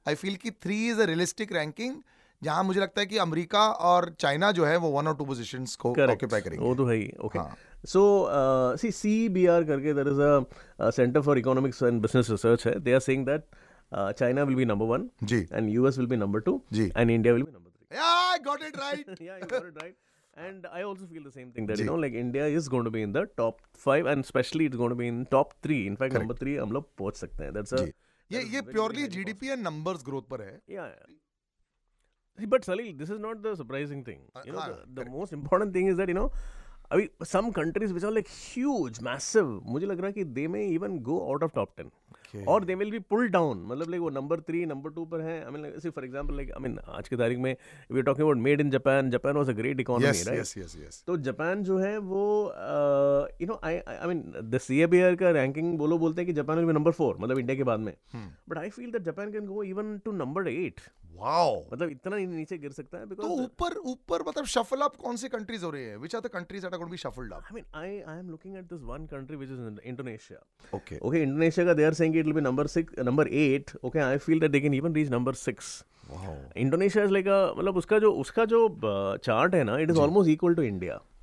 आई 0.09 0.15
फील 0.15 0.35
कि 0.37 0.51
three 0.51 0.87
is 0.89 1.01
a 1.01 1.05
realistic 1.07 1.53
ranking 1.53 1.95
जहाँ 2.43 2.65
मुझे 2.65 2.81
लगता 2.81 3.01
है 3.01 3.07
कि 3.07 3.19
अमेरिका 3.19 3.61
और 3.89 4.09
चाइना 4.21 4.51
जो 4.53 4.65
है 4.65 4.77
वो 4.77 4.91
वन 4.91 5.09
और 5.09 5.17
टू 5.17 5.25
पोजिशंस 5.25 5.75
को 5.77 5.91
ऑक्यूपाई 6.05 6.41
करेंगे। 6.41 6.65
वो 6.65 6.75
तो 6.75 6.87
है 6.87 6.97
ही 6.97 7.11
okay. 7.25 7.39
So 7.89 8.03
C 8.79 8.91
C 8.93 9.29
B 9.29 9.47
R 9.47 9.65
करके 9.65 9.95
there 9.95 10.09
is 10.09 10.21
a 10.21 10.91
centre 10.91 11.21
for 11.21 11.39
economics 11.39 11.83
and 11.83 12.01
business 12.03 12.31
research 12.31 12.67
है. 12.67 12.79
They 12.81 12.93
are 12.93 13.01
saying 13.01 13.27
that 13.27 13.45
China 14.19 14.43
will 14.43 14.57
be 14.57 14.65
number 14.65 14.87
one 14.87 15.09
ji. 15.25 15.45
and 15.55 15.75
US 15.79 15.99
will 15.99 16.07
be 16.07 16.17
number 16.17 16.41
two 16.41 16.61
ji. 16.73 16.91
And 16.97 17.11
India 17.11 17.35
will 17.35 17.45
be 17.45 17.53
number 17.53 17.71
three. 17.71 18.01
I 18.03 18.39
got 18.45 18.63
it 18.63 18.79
right 18.79 19.21
yeah, 19.21 19.39
you 19.43 19.51
got 19.53 19.69
it 19.71 19.83
right. 19.83 19.95
And 20.46 20.68
I 20.72 20.84
also 20.84 21.06
feel 21.12 21.24
the 21.24 21.32
same 21.32 21.52
thing 21.52 21.66
that 21.70 21.78
ji. 21.78 21.84
you 21.84 21.90
know, 21.90 21.96
like 22.02 22.14
India 22.14 22.48
is 22.58 22.68
going 22.74 22.84
to 22.88 22.92
be 22.96 23.02
in 23.02 23.14
the 23.14 23.26
top 23.38 23.62
five, 23.86 24.10
and 24.12 24.24
especially 24.24 24.66
it's 24.66 24.80
going 24.82 24.90
to 24.90 25.00
be 25.00 25.08
in 25.12 25.26
top 25.32 25.56
three. 25.68 25.80
In 25.92 25.96
fact, 26.02 26.14
number 26.18 26.36
three, 26.42 26.58
हम 26.58 26.72
लोग 26.72 26.90
पहुंच 26.98 27.16
सकते 27.24 27.44
हैं. 27.44 27.54
That's 27.54 27.74
a 27.80 27.86
जी 27.86 27.94
ये 28.32 28.40
that 28.40 28.48
is 28.48 28.54
ये 28.54 28.62
very, 28.62 28.74
purely 28.74 29.02
very 29.02 29.08
highly 29.08 29.16
GDP 29.16 29.48
and 29.48 29.64
numbers 29.68 30.04
growth 30.06 30.30
पर 30.34 30.42
है 30.42 30.54
yeah. 30.76 30.92
yeah. 30.92 31.16
See, 32.40 32.46
but 32.54 32.70
Salil, 32.70 32.96
this 33.00 33.10
is 33.10 33.20
not 33.20 33.42
the 33.42 33.56
surprising 33.64 34.04
thing. 34.08 34.22
Uh, 34.36 34.44
You 34.46 34.54
know, 34.54 34.60
हाँ, 34.60 34.70
the, 34.70 34.86
the 34.94 35.02
correct. 35.02 35.18
most 35.18 35.34
important 35.34 35.74
thing 35.78 35.92
is 35.94 35.98
that 36.02 36.14
you 36.14 36.20
know. 36.22 36.30
अभी 36.92 37.10
some 37.30 37.48
countries 37.56 37.94
which 37.96 38.04
are 38.10 38.12
like 38.18 38.30
huge, 38.34 39.00
massive, 39.08 39.50
मुझे 39.72 39.86
लग 39.86 40.00
रहा 40.00 40.08
है 40.08 40.14
कि 40.14 40.24
they 40.36 40.48
may 40.54 40.62
even 40.76 41.02
go 41.08 41.18
out 41.32 41.44
of 41.48 41.54
top 41.58 41.76
10. 41.82 41.92
Okay. 42.33 42.45
और 42.49 42.65
they 42.65 42.75
will 42.75 42.91
be 42.91 42.99
pull 43.13 43.29
down 43.29 43.59
मतलब 43.69 43.91
like 43.91 44.01
वो 44.03 44.11
number 44.11 44.41
three 44.41 44.65
number 44.67 44.91
two 44.91 45.05
पर 45.07 45.21
है. 45.21 45.35
I 45.45 45.51
mean 45.53 45.91
for 45.91 46.05
example 46.05 46.37
like 46.37 46.53
I 46.53 46.63
mean 46.63 46.79
आज 46.89 47.09
की 47.09 47.17
तारीख 47.17 47.39
में 47.39 47.51
we 47.91 47.99
are 47.99 48.05
talking 48.05 48.27
about 48.27 48.43
made 48.45 48.61
in 48.61 48.71
Japan 48.71 49.11
Japan 49.11 49.37
was 49.37 49.51
a 49.51 49.53
great 49.59 49.81
economy 49.81 50.23
right 50.29 51.03
तो 51.07 51.17
जापान 51.29 51.63
जो 51.65 51.79
है 51.79 51.97
वो 51.99 52.25
you 53.41 53.47
know 53.47 53.61
I 53.65 53.79
I 53.89 54.09
mean 54.09 54.25
the 54.51 54.59
CABR 54.69 55.17
का 55.17 55.31
रैंकिंग 55.41 55.77
बोलो 55.79 55.99
बोलते 55.99 56.21
हैं 56.21 56.27
कि 56.27 56.33
Japan 56.41 56.57
will 56.59 56.67
be 56.67 56.73
number 56.73 56.93
four 57.03 57.17
मतलब 57.21 57.39
इंडिया 57.39 57.57
के 57.57 57.65
बाद 57.73 57.81
में. 57.81 57.95
But 58.49 58.59
I 58.59 58.71
feel 58.71 58.91
that 58.93 59.03
Japan 59.03 59.33
can 59.33 59.47
go 59.47 59.63
even 59.63 59.97
to 60.05 60.13
number 60.25 60.49
eight 60.49 60.81
wow. 61.17 61.73
मतलब 61.73 61.91
इतना 61.91 62.17
नीचे 62.17 62.57
गिर 62.59 62.71
सकता 62.73 62.99
है 62.99 63.07
तो 63.09 63.29
ऊपर 63.43 63.77
ऊपर 63.87 64.23
मतलब 64.29 64.45
शफल 64.53 64.81
अप 64.83 64.97
कौन 65.03 65.17
सी 65.17 65.29
कंट्रीज़ 65.29 65.65
हो 65.65 65.71
रही 65.71 65.85
है? 65.85 65.97
Which 65.99 66.15
are 66.15 66.21
the 66.21 66.29
countries 66.35 66.63
that 66.63 66.73
are 66.73 66.79
going 66.79 66.91
to 66.91 66.93
be 66.93 66.99
shuffled 67.03 67.33
up 67.33 67.53
mean, 67.55 67.67
I, 67.81 67.89
I 68.13 68.17
am 68.21 68.31
looking 68.35 68.57
at 68.61 68.71
this 68.73 68.83
one 68.91 69.07
country 69.11 69.37
which 69.43 69.53
is 69.57 69.61
in 69.69 69.79
Indonesia. 69.91 70.39
Okay 70.75 70.99
Okay, 71.09 71.23
Indonesia, 71.27 71.65
ka, 71.69 71.75
they 71.81 71.87
are 71.89 71.95
saying 71.99 72.17
it 72.23 72.31
will 72.31 72.39
be 72.41 72.45
number 72.49 72.67
six, 72.75 72.99
uh, 72.99 73.07
number 73.11 73.27
eight. 73.45 73.73
Okay, 73.91 74.03
I 74.09 74.19
feel 74.27 74.45
that 74.45 74.53
they 74.57 74.63
can 74.67 74.77
even 74.81 75.01
reach 75.01 75.17
number 75.17 75.35
six. 75.45 75.73
Wow. 76.13 76.35
Indonesia 76.67 77.03
is 77.09 77.13
like 77.17 77.29
a 77.35 77.41
मतलब 77.59 77.77
उसका 77.77 77.99
जो 78.05 78.13
उसका 78.25 78.45
जो 78.53 78.61
chart 79.25 79.55
है 79.55 79.63
ना 79.65 79.79
it 79.85 79.91
is 79.91 79.99
almost 80.05 80.31
equal 80.31 80.55
to 80.55 80.63
India 80.63 81.01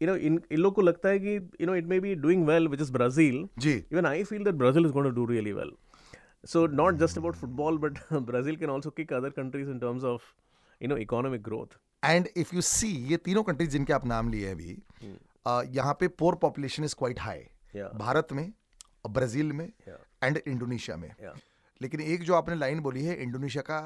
you 0.00 0.08
know 0.08 0.16
in 0.16 0.40
in 0.50 0.58
लोग 0.58 0.74
को 0.74 0.82
लगता 0.82 1.08
है 1.08 1.18
कि 1.18 1.34
you 1.34 1.66
know 1.66 1.74
it 1.76 1.86
may 1.88 2.00
be 2.00 2.14
doing 2.24 2.46
well 2.46 2.68
which 2.68 2.80
is 2.80 2.92
Brazil 2.92 3.48
ji. 3.58 3.72
Even 3.92 4.06
I 4.06 4.24
feel 4.24 4.44
that 4.44 4.54
Brazil 4.54 4.86
is 4.86 4.92
going 4.92 5.08
to 5.08 5.14
do 5.16 5.26
really 5.32 5.52
well 5.52 5.72
so 6.46 6.66
not 6.82 6.98
just 6.98 7.18
about 7.18 7.36
football 7.36 7.78
but 7.78 7.98
Brazil 8.12 8.56
can 8.56 8.70
also 8.70 8.90
kick 8.90 9.12
other 9.12 9.30
countries 9.38 9.70
in 9.70 9.78
terms 9.78 10.04
of 10.04 10.22
you 10.80 10.88
know 10.88 10.96
economic 11.06 11.42
growth 11.42 11.78
and 12.02 12.28
if 12.36 12.54
you 12.54 12.60
see 12.64 12.88
ये 13.10 13.16
तीनों 13.24 13.42
countries 13.42 13.70
जिनके 13.70 13.92
आप 13.92 14.06
नाम 14.06 14.30
लिए 14.30 14.50
अभी 14.50 14.78
यहाँ 15.76 15.96
पे 16.00 16.08
poor 16.20 16.34
population 16.42 16.84
is 16.84 16.94
quite 16.98 17.20
high 17.20 17.44
Bharat 17.96 18.32
में 18.32 18.50
ब्राज़ील 19.08 19.52
में 19.52 19.66
एंड 20.22 20.38
इंडोनेशिया 20.38 20.96
में। 20.96 21.08
Yeah. 21.08 21.36
लेकिन 21.80 22.00
एक 22.00 22.22
जो 22.24 22.34
आपने 22.34 22.54
लाइन 22.56 22.80
बोली 22.80 23.04
है 23.04 23.16
इंडोनेशिया 23.22 23.62
का 23.70 23.78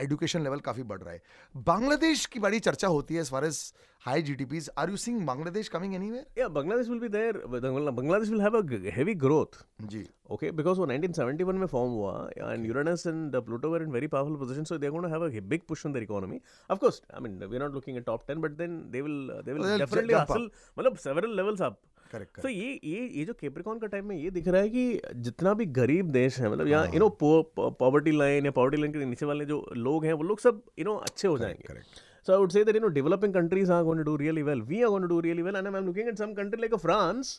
एजुकेशन 0.00 0.42
लेवल 0.42 0.60
काफ़ी 0.60 0.82
बढ़ 0.84 1.00
रहा 1.00 1.12
है। 1.12 1.22
बांग्लादेश 1.68 2.26
की 2.26 2.40
बड़ी 2.40 2.60
चर्चा 2.60 2.88
होती 2.88 3.14
है 3.14 3.20
as 3.20 3.30
far 3.30 3.44
as 3.44 3.72
high 4.04 4.22
G 4.22 4.34
T 4.34 4.60
R 4.78 4.90
you 4.90 4.96
sing 4.96 5.26
Bangladesh 5.26 5.68
coming 5.68 5.94
anywhere 6.10 6.48
Bangladesh 6.50 6.88
will 6.88 6.98
be 7.00 7.08
Bangladesh 7.08 8.28
will 8.30 8.40
have 8.40 8.56
heavy 8.96 9.14
growth 9.24 9.62
ji. 9.90 10.04
Okay 10.30 10.50
because 10.52 10.78
वो 10.78 10.86
1971 10.86 11.52
में 11.54 11.66
फॉर्म 11.66 11.90
हुआ 11.92 12.30
and 12.36 12.66
Uranus 12.66 13.06
and 13.06 13.36
Pluto 13.36 13.70
were 13.70 13.82
in 13.82 13.90
very 13.92 14.06
powerful 14.06 14.36
position 14.38 14.64
so 14.64 14.78
they 14.78 14.86
a 14.86 15.40
big 15.48 15.60
push 15.68 15.86
on 15.86 15.92
the 15.92 15.96
economy 15.98 16.40
of 16.70 16.84
I 16.84 17.20
mean 17.20 17.38
we 17.38 17.56
are 17.56 17.62
not 17.62 17.72
looking 17.74 17.96
at 17.96 18.04
top 18.06 18.30
10 18.30 18.36
but 18.42 18.50
then 18.58 18.78
they 18.90 19.02
मतलब 19.02 20.96
several 20.96 21.36
levels 21.36 21.62
up 21.62 21.80
correct 22.12 22.46
ये 22.46 22.68
ये 22.84 23.00
ये 23.08 23.24
जो 23.24 23.34
Capricorn 23.40 23.78
का 23.78 23.86
time 23.86 24.06
में 24.06 24.16
ये 24.16 24.30
दिख 24.30 24.48
रहा 24.48 24.60
है 24.62 24.68
कि 24.68 25.00
जितना 25.24 25.54
भी 25.54 25.66
गरीब 25.78 26.10
देश 26.12 26.38
है 26.40 26.50
मतलब 26.52 26.68
यहाँ 26.68 26.86
यू 26.94 26.98
नो 27.00 27.08
पॉवर्टी 27.18 28.12
लाइन 28.12 28.44
या 28.46 28.50
पॉवर्टी 28.52 28.76
लाइन 28.76 28.92
के 28.92 29.04
नीचे 29.06 29.26
वाले 29.26 29.44
जो 29.46 29.64
लोग 29.78 30.04
हैं 30.04 30.12
वो 30.12 30.22
लोग 30.24 30.40
सब 30.40 30.62
यू 30.78 30.84
नो 30.84 30.94
अच्छे 30.98 31.28
हो 31.28 31.38
जाएँगे। 31.38 31.80
So 32.26 32.32
I 32.32 32.38
would 32.38 32.50
say 32.52 32.64
that 32.64 32.74
you 32.74 32.80
know 32.80 32.88
developing 32.94 33.34
countries 33.34 33.72
are 33.72 33.82
going 33.84 34.04
to 34.04 34.04
do 34.04 34.16
really 34.16 34.42
well 34.42 34.62
we 34.62 34.82
are 34.82 34.88
going 34.88 35.04
to 35.04 35.08
do 35.08 35.20
really 35.20 35.42
well 35.42 35.56
and 35.56 35.66
I 35.66 35.72
am 35.72 35.86
looking 35.86 36.08
at 36.08 36.18
some 36.18 36.32
country 36.34 36.60
like 36.60 36.74
France 36.80 37.38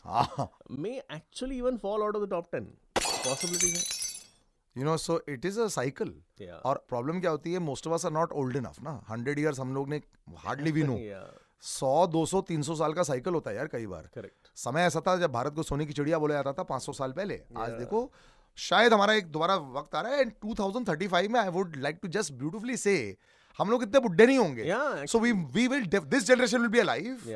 may 0.78 0.90
actually 0.90 1.58
even 1.58 1.76
fall 1.82 2.02
out 2.02 2.16
of 2.16 2.24
the 2.24 2.30
top 2.30 2.54
10 2.54 2.64
possibilities 2.96 3.74
है। 3.74 3.82
You 4.76 4.84
know 4.84 4.96
so 4.96 5.20
it 5.28 5.44
is 5.46 5.60
a 5.60 5.66
cycle 5.68 6.14
और 6.64 6.84
problem 6.88 7.20
क्या 7.20 7.30
होती 7.30 7.52
है 7.52 7.58
most 7.60 7.86
of 7.86 7.94
us 7.94 8.06
are 8.06 8.12
not 8.12 8.32
old 8.42 8.56
enough 8.56 8.82
ना। 8.82 9.00
100 9.10 9.38
years 9.38 9.60
हम 9.60 9.74
लोग 9.74 9.88
ने 9.88 10.00
hardly 10.38 10.72
been 10.72 10.86
हो. 10.86 10.98
सौ 11.62 12.06
दो 12.06 12.24
सौ 12.26 12.40
तीन 12.42 12.62
सौ 12.62 12.74
साल 12.74 12.92
का 12.92 13.02
साइकिल 13.02 13.34
होता 13.34 13.50
है 13.50 13.56
यार 13.56 13.66
कई 13.66 13.86
बार। 13.86 14.08
करेक्ट 14.14 14.48
समय 14.56 14.82
ऐसा 14.82 15.00
था 15.00 15.16
जब 15.16 15.32
भारत 15.32 15.54
को 15.54 15.62
सोने 15.62 15.86
की 15.86 15.92
चिड़िया 15.92 16.18
बोला 16.18 16.34
जाता 16.34 16.52
था 16.52 16.64
500 16.68 16.92
साल 16.94 17.12
पहले। 17.12 17.40
आज 17.56 17.70
देखो 17.72 18.10
शायद 18.58 18.92
हमारा 18.92 19.14
एक 19.14 19.30
दोबारा 19.32 19.56
वक्त 19.76 19.94
आ 19.94 20.00
रहा 20.00 20.12
है 20.12 20.24
2035 20.40 21.28
में 21.28 21.40
I 21.40 21.48
would 21.50 21.76
like 21.76 21.98
to 22.02 22.08
just 22.08 22.32
beautifully 22.32 22.76
say 22.76 22.94
हम 23.58 23.70
लोग 23.70 23.82
इतने 23.82 24.00
बुढ़े 24.00 24.26
नहीं 24.26 24.38
होंगे। 24.38 25.06
So 25.06 25.18
we 25.18 25.32
we 25.32 25.66
will 25.68 25.86
this 25.86 26.26
generation 26.26 26.58
will 26.58 26.68
be 26.68 26.78
alive 26.78 27.28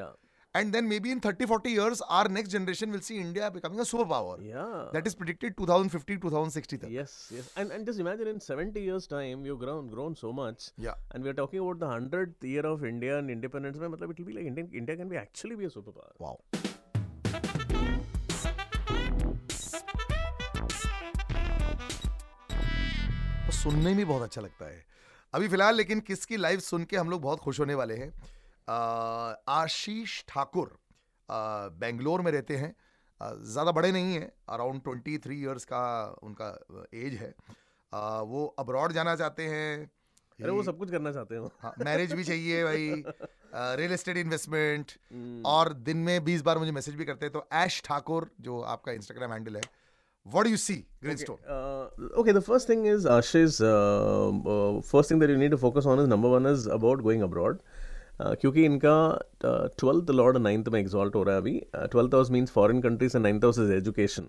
then 0.74 0.84
maybe 1.00 1.10
in 1.12 1.20
30 1.26 1.46
40 1.52 1.72
years 1.76 2.00
our 2.18 2.28
next 2.36 2.54
generation 2.56 2.92
will 2.96 3.02
see 3.08 3.16
india 3.22 3.50
becoming 3.56 3.80
a 3.84 3.86
superpower 3.90 4.36
Yeah. 4.48 4.74
that 4.96 5.10
is 5.10 5.16
predicted 5.22 5.56
2050 5.60 6.16
2060 6.26 6.78
तक 6.84 6.92
yes, 6.96 7.14
yes. 7.36 7.50
And 7.62 7.76
and 7.78 7.90
just 7.90 8.02
imagine 8.04 8.30
in 8.34 8.40
70 8.48 8.84
years 8.86 9.08
time 9.14 9.42
we've 9.48 9.58
grown 9.64 9.88
grown 9.96 10.16
so 10.22 10.32
much. 10.40 10.68
yeah 10.88 11.00
And 11.14 11.28
we're 11.28 11.38
talking 11.42 11.64
about 11.66 11.82
the 11.84 11.90
100th 11.96 12.48
year 12.52 12.66
of 12.74 12.84
India 12.94 13.18
and 13.22 13.36
independence. 13.38 13.78
में 13.84 13.88
मतलब 13.96 14.16
it 14.16 14.22
will 14.22 14.30
be 14.32 14.38
like 14.40 14.50
Indian, 14.52 14.70
India 14.82 14.96
can 15.02 15.14
be 15.16 15.22
actually 15.24 15.60
be 15.64 15.70
a 15.72 15.74
superpower. 15.78 16.12
wow 16.26 16.36
तो 23.46 23.52
सुनने 23.52 23.94
में 23.94 24.06
बहुत 24.06 24.22
अच्छा 24.22 24.40
लगता 24.40 24.66
है 24.66 24.84
अभी 25.34 25.48
फ़िलहाल 25.48 25.76
लेकिन 25.76 26.00
किसकी 26.08 26.36
लाइव 26.36 26.60
सुन 26.60 26.84
के 26.90 26.96
हम 26.96 27.10
लोग 27.10 27.22
बहुत 27.22 27.40
खुश 27.40 27.60
होने 27.60 27.74
वाले 27.74 27.94
हैं 27.96 28.12
आशीष 28.68 30.22
ठाकुर 30.28 30.76
बेंगलोर 31.80 32.20
में 32.22 32.30
रहते 32.32 32.56
हैं 32.56 32.74
ज़्यादा 33.20 33.72
बड़े 33.72 33.90
नहीं 33.92 34.14
हैं 34.14 34.30
अराउंड 34.54 34.82
ट्वेंटी 34.84 35.16
थ्री 35.18 35.40
ईयर्स 35.42 35.64
का 35.72 35.82
उनका 36.22 36.48
एज 36.94 37.14
है 37.20 37.34
आ, 37.92 38.20
वो 38.20 38.44
अब्रॉड 38.58 38.92
जाना 38.92 39.14
चाहते 39.16 39.46
हैं 39.48 39.90
अरे 40.38 40.50
वो 40.50 40.62
सब 40.62 40.78
कुछ 40.78 40.90
करना 40.90 41.12
चाहते 41.12 41.36
हो 41.36 41.50
हाँ 41.62 41.72
मैरिज 41.84 42.12
भी 42.12 42.24
चाहिए 42.24 42.64
भाई 42.64 43.04
रियल 43.80 43.92
एस्टेट 43.92 44.16
इन्वेस्टमेंट 44.16 44.92
Hmm. 45.12 45.46
और 45.46 45.72
दिन 45.88 45.96
में 46.06 46.24
बीस 46.24 46.42
बार 46.42 46.58
मुझे 46.58 46.72
मैसेज 46.72 46.94
भी 46.94 47.04
करते 47.04 47.26
हैं 47.26 47.32
तो 47.32 47.46
ऐश 47.60 47.80
ठाकुर 47.84 48.30
जो 48.48 48.60
आपका 48.74 48.92
इंस्टाग्राम 48.92 49.32
हैंडल 49.32 49.56
है 49.56 49.62
what 50.26 50.46
you 50.46 50.56
see 50.56 50.74
green 51.02 51.16
stone 51.16 51.36
Uh, 51.56 52.10
okay, 52.22 52.32
the 52.38 52.42
first 52.48 52.70
thing 52.72 52.84
is 52.92 53.06
Ashish. 53.16 53.58
Uh, 53.66 54.50
uh, 54.54 54.82
first 54.92 55.12
thing 55.12 55.20
that 55.24 55.32
you 55.34 55.38
need 55.42 55.54
to 55.56 55.60
focus 55.64 55.86
on 55.92 56.02
is 56.04 56.08
number 56.14 56.32
one 56.34 56.48
is 56.52 56.66
about 56.78 57.04
going 57.08 57.22
abroad. 57.28 57.62
Uh, 58.24 58.34
क्योंकि 58.40 58.64
इनका 58.64 58.92
twelfth 59.44 60.10
lord 60.10 60.36
ninth 60.36 60.68
में 60.68 60.78
exalt 60.80 61.14
हो 61.14 61.22
रहा 61.22 61.34
है 61.34 61.40
अभी. 61.40 61.52
Twelfth 61.74 62.14
house 62.14 62.30
means 62.30 62.50
foreign 62.50 62.80
countries 62.82 63.16
and 63.16 63.22
ninth 63.22 63.44
house 63.44 63.58
is 63.58 63.72
education 63.72 64.28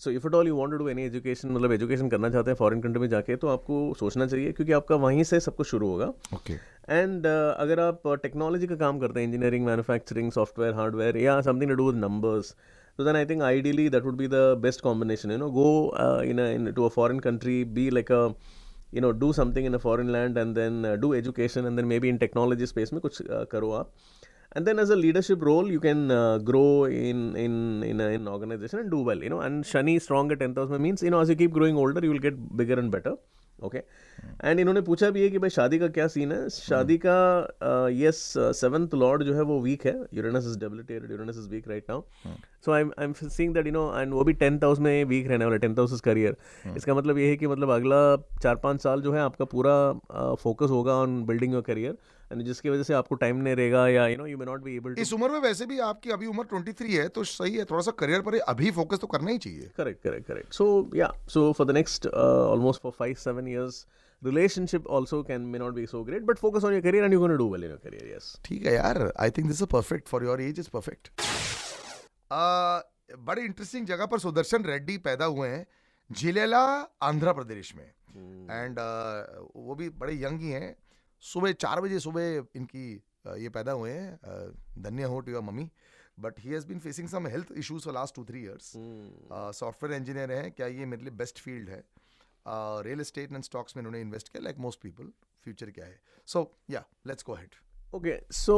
so 0.00 0.10
if 0.10 0.26
at 0.26 0.34
all 0.34 0.48
you 0.48 0.56
want 0.56 0.70
to 0.70 0.76
do 0.78 0.88
any 0.88 1.04
education 1.04 1.50
मतलब 1.52 1.72
education 1.72 2.08
करना 2.08 2.30
चाहते 2.30 2.50
हैं 2.50 2.56
फॉरेन 2.56 2.80
कंट्री 2.82 3.00
में 3.00 3.08
जाके 3.08 3.36
तो 3.36 3.48
आपको 3.48 3.94
सोचना 4.00 4.26
चाहिए 4.26 4.52
क्योंकि 4.52 4.72
आपका 4.72 4.96
वहीं 5.06 5.24
से 5.24 5.40
सब 5.40 5.56
कुछ 5.56 5.66
शुरू 5.66 5.88
होगा. 5.88 6.06
ओके 6.34 6.52
एंड 6.90 7.26
अगर 7.26 7.80
आप 7.80 8.08
टेक्नोलॉजी 8.22 8.66
का 8.66 8.76
काम 8.84 8.98
करते 8.98 9.20
हैं 9.20 9.26
इंजीनियरिंग 9.26 9.66
मैन्युफैक्चरिंग 9.66 10.30
सॉफ्टवेयर 10.32 10.74
हार्डवेयर 10.74 11.16
या 11.16 11.40
something 11.50 11.70
to 11.70 11.76
do 11.76 11.90
with 11.90 12.00
numbers 12.04 12.54
so 12.98 13.04
then 13.06 13.16
i 13.16 13.20
think 13.30 13.42
ideally 13.46 13.84
that 13.94 14.06
would 14.06 14.16
be 14.20 14.26
the 14.30 14.38
best 14.62 14.80
combination 14.84 15.32
you 15.32 15.36
know. 15.40 15.48
Go 15.56 15.66
uh, 16.04 16.22
in 16.30 16.40
a 16.44 16.46
in, 16.54 16.64
to 16.78 16.86
a 16.86 16.90
foreign 16.94 17.20
country 17.26 17.58
be 17.76 17.84
like 17.96 18.08
a 18.16 18.22
you 18.91 19.01
know 19.01 19.11
do 19.11 19.33
something 19.33 19.65
in 19.65 19.75
a 19.75 19.79
foreign 19.79 20.11
land 20.11 20.37
and 20.37 20.55
then 20.55 20.85
uh, 20.85 20.95
do 20.95 21.13
education 21.13 21.65
and 21.65 21.77
then 21.77 21.87
maybe 21.87 22.09
in 22.09 22.19
technology 22.25 22.67
space 22.73 22.93
में 22.93 23.01
कुछ 23.01 23.21
uh, 23.21 23.45
करो 23.53 23.71
आप 23.79 23.89
and 24.55 24.67
then 24.67 24.79
as 24.79 24.91
a 24.95 24.95
leadership 24.95 25.43
role 25.49 25.69
you 25.75 25.79
can 25.79 26.11
uh, 26.11 26.37
grow 26.49 26.85
in 26.85 27.21
in 27.43 27.53
in 27.91 27.99
an 27.99 28.27
organization 28.27 28.79
and 28.79 28.91
do 28.95 28.99
well 29.09 29.23
you 29.25 29.31
know 29.33 29.41
and 29.47 29.63
shani 29.71 29.95
strong 30.07 30.31
at 30.35 30.43
10000 30.47 30.81
means 30.87 31.05
you 31.07 31.13
know 31.13 31.21
as 31.25 31.29
you 31.33 31.37
keep 31.43 31.53
growing 31.59 31.79
older 31.83 32.03
you 32.07 32.11
will 32.15 32.25
get 32.27 32.37
bigger 32.61 32.77
and 32.83 32.91
better 32.97 33.15
Okay 33.64 33.78
and 33.78 34.60
इन्होंने 34.60 34.80
पूछा 34.80 35.10
भी 35.10 35.22
है 35.22 35.28
कि 35.30 35.38
भाई 35.38 35.50
शादी 35.50 35.78
का 35.78 35.88
क्या 35.88 36.06
scene 36.08 36.32
है? 36.32 36.48
शादी 36.48 36.98
का 37.04 37.88
यस 37.92 38.22
सेवंथ 38.36 38.94
लॉर्ड 38.94 39.22
जो 39.22 39.34
है 39.34 39.42
वो 39.42 39.60
वीक 39.60 39.86
है. 39.86 39.94
Uranus 40.14 40.46
is 40.46 40.58
debilitated 40.58 41.10
Uranus 41.10 41.38
is 41.38 41.48
weak 41.50 41.68
right 41.68 41.90
now 41.90 42.02
so 42.64 42.72
I 42.72 42.82
I 42.82 43.04
am 43.04 43.12
seeing 43.12 43.54
that 43.54 43.66
you 43.66 43.72
know 43.72 43.86
and 43.98 44.12
वो 44.14 44.24
भी 44.24 44.32
टेंथ 44.34 44.64
हाउस 44.64 44.78
में 44.78 45.04
वीक 45.04 45.26
रहने 45.28 45.44
वाला 45.44 45.56
टेंथ 45.56 45.78
हाउस 45.78 45.92
इज़ 45.92 46.02
करियर 46.02 46.36
इसका 46.76 46.94
मतलब 46.94 47.18
ये 47.18 47.28
है 47.28 47.36
कि 47.36 47.46
मतलब 47.46 47.70
अगला 47.70 48.00
चार 48.42 48.56
पाँच 48.62 48.82
साल 48.82 49.02
जो 49.02 49.12
है 49.12 49.20
आपका 49.20 49.44
पूरा 49.54 50.34
फोकस 50.42 50.70
होगा 50.70 50.94
ऑन 50.96 51.24
बिल्डिंग 51.26 51.52
योर 51.52 51.62
करियर 51.62 51.96
जिसकी 52.36 52.70
वजह 52.70 52.82
से 52.82 52.94
आपको 52.94 53.14
टाइम 53.14 53.36
नहीं 53.36 53.56
रहेगा 53.56 53.88
या 53.88 54.06
you 54.06 54.16
know 54.16 54.26
you 54.26 54.38
may 54.38 54.44
not 54.44 54.62
be 54.62 54.76
able 54.76 54.94
इस 54.98 55.12
उम्र 55.12 55.28
में 55.28 55.38
वैसे 55.40 55.66
भी 55.66 55.78
आपकी 55.78 56.10
अभी 56.10 56.26
उम्र 56.26 56.44
23 56.44 56.82
है 56.82 57.08
तो 57.08 57.24
सही 57.24 57.56
है 57.56 57.64
थोड़ा 57.64 57.82
सा 57.82 57.90
करियर 57.90 58.20
पर 58.20 58.38
अभी 58.38 58.70
फोकस 58.70 58.98
तो 58.98 59.06
करना 59.06 59.30
ही 59.30 59.38
चाहिए। 59.38 59.70
करेक्ट 59.76 60.02
करेक्ट 60.02 60.26
करेक्ट 60.26 60.52
सो 60.52 60.90
या 60.94 61.12
so 61.28 61.52
for 61.52 61.66
the 61.66 61.70
next 61.70 62.06
almost 62.06 62.82
for 62.82 62.92
five 62.92 63.14
seven 63.14 63.48
years 63.48 63.86
relationship 64.24 64.86
also 64.86 65.22
can 65.22 65.40
may 65.40 65.58
not 65.58 65.74
be 65.74 65.86
so 65.86 66.04
great 66.04 66.22
but 66.22 66.38
focus 66.38 66.64
on 66.64 66.72
your 66.72 66.82
career 66.82 67.04
and 67.04 67.12
you 67.12 67.26
can 67.26 67.36
do 67.36 67.52
well 67.52 67.64
in 67.64 67.76
career 67.76 68.16
yes 68.16 68.40
ठीक 68.44 68.66
है 68.66 68.74
यार 68.74 69.12
I 69.20 69.30
think 69.30 69.46
this 69.46 69.56
is 69.56 69.68
perfect 69.68 70.08
for 70.08 70.24
your 70.24 70.40
age 70.40 70.58
is 70.58 70.68
perfect 70.70 71.10
बड़ी 73.18 73.42
interesting 73.42 73.86
जगह 73.86 74.06
पर 74.06 74.18
सुदर्शन 74.18 74.64
रेड्डी 74.64 74.98
पैदा 74.98 75.24
हुए 75.24 75.48
हैं 75.48 75.66
झिलेला 76.12 76.58
आंध्र 77.02 77.32
प्रदेश 77.32 77.74
में। 77.76 77.92
And 78.50 78.78
hmm. 78.78 79.46
uh, 79.46 79.52
वो 79.56 79.74
भी 79.74 79.88
बड़े 79.88 80.14
यंग 80.24 80.40
ही 80.40 80.50
हैं। 80.50 80.76
सुबह 81.22 81.52
चार 81.52 81.80
बजे 81.80 82.00
सुबह 82.00 82.46
इनकी 82.56 82.84
ये 83.42 83.48
पैदा 83.48 83.72
हुए 83.72 83.90
हैं 83.92 84.82
धनिया 84.82 85.06
हो 85.08 85.20
to 85.20 85.32
your 85.32 85.42
mummy 85.42 85.70
but 86.20 86.40
he 86.40 86.50
has 86.50 86.66
been 86.66 86.78
facing 86.78 87.08
some 87.08 87.26
health 87.26 87.52
issues 87.58 87.84
for 87.84 87.94
last 87.94 88.14
two 88.14 88.24
three 88.24 88.42
years 88.42 88.72
Hmm. 88.76 89.52
Software 89.54 89.96
engineer 89.96 90.32
हैं 90.32 90.50
क्या 90.52 90.66
ये 90.66 90.86
मेरे 90.86 91.02
लिए 91.02 91.10
बेस्ट 91.22 91.38
फ़ील्ड 91.38 91.68
है? 91.70 91.82
रियल 92.86 93.00
एस्टेट 93.00 93.32
एंड 93.32 93.44
स्टॉक्स 93.44 93.76
में 93.76 93.80
उन्होंने 93.80 94.00
इन्वेस्ट 94.00 94.28
किया 94.28 94.42
लाइक 94.42 94.58
मोस्ट 94.66 94.80
पीपल 94.80 95.12
फ्यूचर 95.44 95.70
क्या 95.70 95.84
है? 95.84 96.00
सो 96.26 96.50
या 96.70 96.84
let's 97.06 97.24
go 97.26 97.34
head 97.34 97.54
okay 97.94 98.12
so 98.32 98.54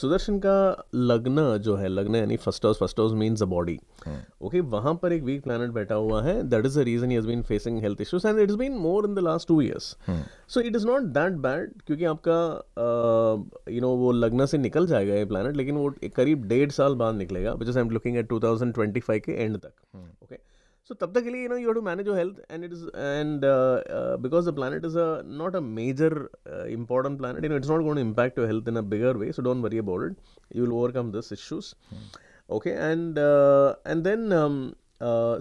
Sudarshan 0.00 0.38
का 0.44 0.84
लग्न 0.94 1.42
जो 1.62 1.74
है 1.76 1.88
लग्न 1.88 2.16
यानी 2.16 2.36
first 2.36 2.64
house 2.64 2.78
first 2.78 3.00
house 3.00 3.12
means 3.12 3.42
a 3.42 3.46
body 3.46 3.78
okay 4.42 4.60
वहाँ 4.74 4.94
पर 5.02 5.12
एक 5.12 5.22
वीक 5.22 5.42
प्लैनेट 5.42 5.70
बैठा 5.70 5.94
हुआ 5.94 6.22
है। 6.22 6.42
That 6.42 6.66
is 6.66 6.78
the 6.78 6.82
reason 6.84 7.10
he 7.10 7.16
has 7.16 7.26
been 7.26 7.42
facing 7.42 7.80
health 7.82 8.00
issues 8.00 8.26
and 8.26 8.38
it 8.38 8.50
is 8.50 8.56
been 8.58 8.76
more 8.78 9.06
in 9.06 9.14
the 9.14 9.18
last 9.18 9.48
two 9.48 9.60
years 9.60 9.96
so 10.54 10.60
it 10.60 10.76
is 10.76 10.86
not 10.86 11.02
that 11.18 11.32
bad 11.42 11.72
क्योंकि 11.86 12.04
आपका 12.04 12.38
you 12.38 12.84
uh, 13.36 13.46
know 13.46 13.72
you 13.72 13.82
know, 13.82 13.96
वो 13.98 14.12
लग्न 14.12 14.46
से 14.46 14.58
निकल 14.58 14.86
जाएगा 14.86 15.14
ये 15.14 15.24
planet 15.24 15.56
लेकिन 15.56 15.76
वो 15.76 15.92
करीब 16.16 16.48
डेढ़ 16.48 16.70
साल 16.70 16.94
बाद 16.94 17.14
निकलेगा 17.14 17.54
because 17.54 17.78
I 17.78 17.84
am 17.84 17.90
looking 17.90 18.16
at 18.16 18.32
2025 18.32 19.20
के 19.20 19.32
एंड 19.32 19.56
तक। 19.56 19.72
Okay 20.22 20.38
So 20.88 20.94
tabdakili, 20.94 21.38
you 21.44 21.48
know, 21.48 21.56
you 21.56 21.68
have 21.68 21.76
to 21.76 21.82
manage 21.82 22.04
your 22.04 22.16
health, 22.16 22.40
and 22.50 22.62
it 22.62 22.70
is 22.70 22.82
and 22.92 23.42
uh, 23.42 23.82
uh, 23.98 24.16
because 24.18 24.44
the 24.44 24.52
planet 24.52 24.84
is 24.84 24.96
a 24.96 25.22
not 25.24 25.54
a 25.54 25.60
major 25.62 26.30
uh, 26.46 26.64
important 26.64 27.18
planet, 27.18 27.42
you 27.42 27.48
know, 27.48 27.56
it's 27.56 27.68
not 27.68 27.78
going 27.78 27.94
to 27.94 28.02
impact 28.02 28.36
your 28.36 28.46
health 28.46 28.68
in 28.68 28.76
a 28.76 28.82
bigger 28.82 29.16
way. 29.16 29.32
So 29.32 29.42
don't 29.42 29.62
worry 29.62 29.78
about 29.78 30.02
it. 30.02 30.12
You 30.52 30.64
will 30.64 30.78
overcome 30.80 31.10
these 31.10 31.32
issues. 31.32 31.74
Hmm. 31.88 32.06
Okay, 32.58 32.74
and 32.74 33.18
and 33.18 34.04
then. 34.04 34.32
Um, 34.32 34.76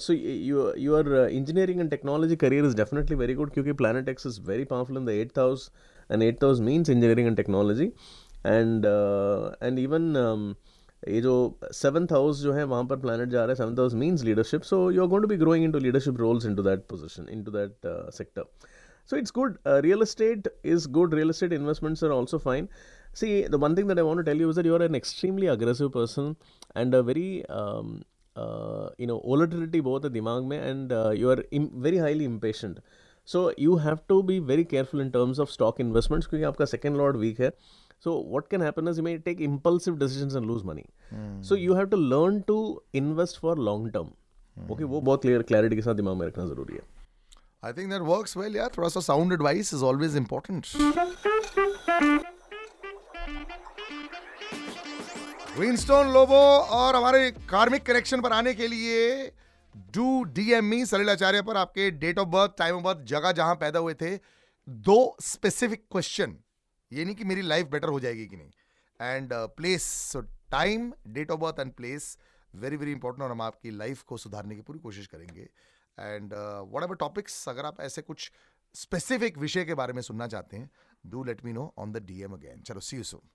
so 0.05 0.11
you, 0.11 0.73
your 0.75 1.27
engineering 1.27 1.79
and 1.79 1.89
technology 1.89 2.35
career 2.35 2.65
is 2.65 2.73
definitely 2.75 3.15
very 3.15 3.33
good 3.33 3.53
because 3.53 3.75
planet 3.77 4.09
x 4.09 4.25
is 4.25 4.37
very 4.37 4.65
powerful 4.65 4.97
in 4.97 5.05
the 5.05 5.13
8th 5.13 5.37
house 5.37 5.69
and 6.09 6.21
8th 6.21 6.41
house 6.41 6.59
means 6.59 6.89
engineering 6.89 7.27
and 7.27 7.37
technology 7.37 7.93
and 8.43 8.83
and 8.85 9.79
even 9.85 10.17
um, 10.17 10.57
ये 11.07 11.21
जो 11.21 11.33
seventh 11.73 12.11
house 12.11 12.41
जो 12.41 12.51
है, 12.53 12.63
वहाँ 12.63 12.83
पर 12.85 12.95
planet 12.99 13.29
जा 13.29 13.39
रहा 13.39 13.49
है 13.49 13.55
seventh 13.55 13.79
house 13.79 13.93
means 14.03 14.23
leadership 14.23 14.61
so 14.63 14.89
you 14.91 15.01
are 15.01 15.07
going 15.07 15.23
to 15.23 15.27
be 15.27 15.37
growing 15.37 15.65
into 15.65 15.79
leadership 15.79 16.17
roles 16.19 16.45
into 16.45 16.63
that 16.63 16.85
position 16.89 17.27
into 17.31 17.51
that 17.51 17.87
sector 18.13 18.43
so 19.09 19.17
it's 19.17 19.31
good 19.35 19.57
real 19.67 20.01
estate 20.01 20.47
is 20.65 20.89
good 20.91 21.13
real 21.13 21.29
estate 21.29 21.53
investments 21.53 22.03
are 22.03 22.09
also 22.09 22.37
fine 22.37 22.67
see 23.15 23.43
the 23.43 23.55
one 23.63 23.75
thing 23.77 23.87
that 23.87 23.97
I 23.97 24.03
want 24.03 24.25
tell 24.25 24.41
you 24.41 24.53
that 24.53 24.65
you 24.65 24.75
are 24.75 24.83
an 24.83 24.95
extremely 24.95 25.47
aggressive 25.47 25.89
person 25.95 26.35
and 26.77 26.95
a 26.95 26.99
very 27.11 27.29
you 29.01 29.07
know 29.07 29.21
volatility 29.25 29.81
बहुत 29.81 30.05
है 30.05 30.11
दिमाग 30.11 30.43
में 30.43 30.59
and 30.59 30.91
you 31.17 31.29
are 31.31 31.43
very 31.53 31.97
highly 31.97 32.25
impatient 32.25 32.79
so 33.27 33.51
you 33.59 33.75
have 33.77 33.97
to 34.09 34.21
be 34.21 34.39
very 34.47 34.63
careful 34.63 35.01
in 35.01 35.09
terms 35.09 35.39
of 35.39 35.51
stock 35.51 35.81
investments 35.81 36.27
क्योंकि 36.27 36.45
आपका 36.45 36.65
second 36.65 36.97
lord 36.97 37.17
weak 37.17 37.39
है। 37.41 37.51
So 38.05 38.13
what 38.35 38.49
can 38.53 38.63
happen 38.67 38.91
is 38.91 38.97
you 38.99 39.03
may 39.03 39.17
take 39.27 39.41
impulsive 39.47 39.97
decisions 39.99 40.35
and 40.39 40.51
lose 40.51 40.63
money. 40.69 40.85
Mm. 41.11 41.45
so 41.49 41.55
you 41.55 41.75
have 41.75 41.89
to 41.91 41.99
learn 42.13 42.41
to 42.47 42.57
invest 43.01 43.39
for 43.43 43.55
long 43.69 43.85
term. 43.91 44.09
Okay 44.71 44.89
वो 44.93 45.01
बहुत 45.01 45.21
clear 45.25 45.43
clarity 45.51 45.75
के 45.75 45.81
साथ 45.81 45.95
दिमाग 45.95 46.17
में 46.17 46.25
रखना 46.27 46.45
ज़रूरी 46.45 46.73
है। 46.73 46.81
I 47.65 47.73
think 47.73 47.89
that 47.91 48.01
works 48.07 48.37
well 48.37 48.55
यार 48.55 48.69
थोड़ा 48.77 48.89
सा 48.89 48.99
sound 48.99 49.33
advice 49.33 49.73
is 49.73 49.83
always 49.85 50.15
important 50.17 50.65
Winston 55.59 56.11
Lobo 56.13 56.41
और 56.77 56.95
हमारे 56.95 57.29
कार्मिक 57.49 57.85
कनेक्शन 57.85 58.21
पर 58.21 58.33
आने 58.33 58.53
के 58.53 58.67
लिए 58.67 59.31
डू 59.95 60.23
डीएमई 60.37 60.83
सलिल 60.85 61.09
आचार्य 61.09 61.41
पर 61.41 61.57
आपके 61.57 61.89
date 62.05 62.19
of 62.19 62.27
birth 62.29 62.57
time 62.57 62.75
of 62.75 62.83
birth 62.83 63.05
जगह 63.07 63.31
जहाँ 63.41 63.55
पैदा 63.61 63.79
हुए 63.79 63.93
थे 64.01 64.15
दो 64.87 64.97
स्पेसिफिक 65.21 65.83
क्वेश्चन 65.91 66.35
ये 66.93 67.05
नहीं 67.05 67.15
कि 67.15 67.23
मेरी 67.23 67.41
लाइफ 67.41 67.67
बेटर 67.67 67.89
हो 67.89 67.99
जाएगी 67.99 68.25
कि 68.27 68.37
नहीं। 68.37 68.51
And 68.99 69.33
place 69.57 69.83
so 69.83 70.21
time 70.51 70.91
date 71.07 71.31
of 71.31 71.39
birth 71.39 71.59
and 71.59 71.73
place 71.73 72.17
very 72.55 72.77
very 72.77 72.91
important 72.91 73.23
और 73.23 73.31
हम 73.31 73.41
आपकी 73.41 73.71
लाइफ 73.71 74.01
को 74.03 74.17
सुधारने 74.17 74.55
की 74.55 74.61
पूरी 74.61 74.79
कोशिश 74.79 75.07
करेंगे। 75.07 75.49
एंड 75.97 76.33
वट 76.73 76.83
एवर 76.83 76.95
टॉपिक्स 76.95 77.47
अगर 77.49 77.65
आप 77.65 77.81
ऐसे 77.81 78.01
कुछ 78.01 78.31
स्पेसिफिक 78.75 79.37
विषय 79.37 79.65
के 79.65 79.73
बारे 79.73 79.93
में 79.93 80.01
सुनना 80.01 80.27
चाहते 80.27 80.57
हैं 80.57 80.69
do 81.05 81.23
let 81.23 81.43
me 81.45 81.53
know 81.53 81.73
on 81.77 81.91
the 81.91 82.03
D 82.05 82.21
M 82.23 82.33
again 82.33 82.61
चलो 82.61 82.79
सी 82.79 82.97
यू 82.97 83.03
सून 83.03 83.29